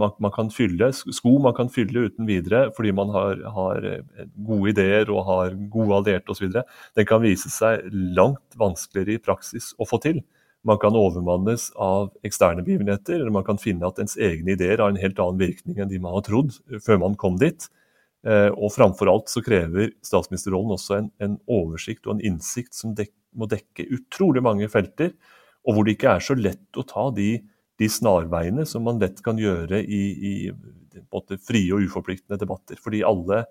man, 0.00 0.10
man, 0.18 0.32
kan 0.34 0.50
fylle, 0.52 0.90
sko 0.92 1.38
man 1.40 1.54
kan 1.56 1.70
fylle 1.72 2.06
uten 2.10 2.26
videre 2.28 2.66
fordi 2.76 2.92
man 2.92 3.12
har, 3.14 3.38
har 3.56 3.86
eh, 3.88 4.26
gode 4.44 4.74
ideer 4.74 5.12
og 5.12 5.24
har 5.28 5.54
gode 5.72 6.00
allierte 6.00 6.34
osv., 6.34 6.50
den 6.52 7.08
kan 7.08 7.22
vise 7.24 7.52
seg 7.52 7.86
langt 7.92 8.58
vanskeligere 8.60 9.16
i 9.16 9.22
praksis 9.24 9.72
å 9.80 9.88
få 9.88 10.00
til. 10.04 10.20
Man 10.64 10.80
kan 10.80 10.96
overmannes 10.96 11.70
av 11.80 12.10
eksterne 12.24 12.64
begivenheter, 12.64 13.18
eller 13.18 13.32
man 13.32 13.44
kan 13.44 13.60
finne 13.60 13.88
at 13.88 13.98
ens 14.00 14.16
egne 14.20 14.52
ideer 14.52 14.80
har 14.80 14.92
en 14.92 15.00
helt 15.00 15.20
annen 15.20 15.40
virkning 15.40 15.80
enn 15.80 15.90
de 15.90 16.00
man 16.00 16.16
har 16.16 16.24
trodd 16.28 16.52
før 16.84 17.00
man 17.02 17.16
kom 17.20 17.40
dit. 17.40 17.68
Eh, 18.24 18.50
og 18.52 18.72
framfor 18.72 19.08
alt 19.12 19.32
så 19.32 19.40
krever 19.44 19.92
statsministerrollen 20.04 20.76
også 20.76 20.96
en, 20.96 21.10
en 21.24 21.38
oversikt 21.48 22.04
og 22.08 22.16
en 22.16 22.24
innsikt 22.32 22.76
som 22.76 22.92
dek, 22.96 23.12
må 23.36 23.48
dekke 23.50 23.88
utrolig 23.92 24.44
mange 24.44 24.68
felter, 24.72 25.12
og 25.64 25.76
hvor 25.76 25.84
det 25.84 25.96
ikke 25.96 26.14
er 26.16 26.24
så 26.24 26.36
lett 26.36 26.80
å 26.80 26.84
ta 26.88 27.08
de 27.16 27.32
de 27.84 27.90
snarveiene 27.92 28.64
som 28.68 28.86
man 28.88 29.02
lett 29.02 29.20
kan 29.24 29.38
gjøre 29.40 29.82
i, 29.84 30.02
i 30.14 30.34
frie 31.44 31.74
og 31.74 31.84
uforpliktende 31.84 32.40
debatter. 32.40 32.80
Fordi 32.80 33.04
alle 33.06 33.44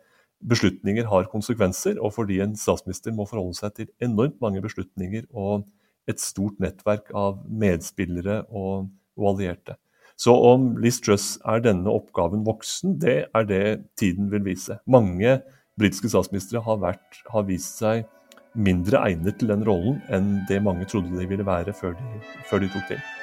beslutninger 0.43 1.07
har 1.07 1.29
konsekvenser, 1.31 1.99
og 2.03 2.15
fordi 2.17 2.41
en 2.43 2.57
statsminister 2.59 3.15
må 3.15 3.27
forholde 3.29 3.57
seg 3.59 3.77
til 3.77 3.91
enormt 4.03 4.39
mange 4.43 4.63
beslutninger 4.63 5.29
og 5.31 5.63
et 6.09 6.19
stort 6.19 6.59
nettverk 6.59 7.13
av 7.15 7.39
medspillere 7.47 8.43
og, 8.51 8.89
og 9.19 9.29
allierte. 9.33 9.77
Så 10.19 10.35
om 10.35 10.73
Liz 10.81 10.99
Truss 11.01 11.37
er 11.49 11.63
denne 11.63 11.89
oppgaven 11.89 12.43
voksen, 12.45 12.97
det 13.01 13.17
er 13.33 13.47
det 13.49 13.63
tiden 13.99 14.29
vil 14.33 14.43
vise. 14.45 14.77
Mange 14.85 15.39
britiske 15.79 16.11
statsministre 16.11 16.61
har, 16.61 16.77
vært, 16.83 17.23
har 17.33 17.47
vist 17.47 17.79
seg 17.81 18.05
mindre 18.53 19.01
egnet 19.07 19.39
til 19.39 19.49
den 19.49 19.65
rollen 19.65 19.97
enn 20.13 20.35
det 20.49 20.61
mange 20.61 20.85
trodde 20.85 21.15
de 21.17 21.25
ville 21.29 21.47
være 21.47 21.73
før 21.73 21.97
de, 21.97 22.23
før 22.51 22.61
de 22.61 22.73
tok 22.75 22.89
til. 22.91 23.22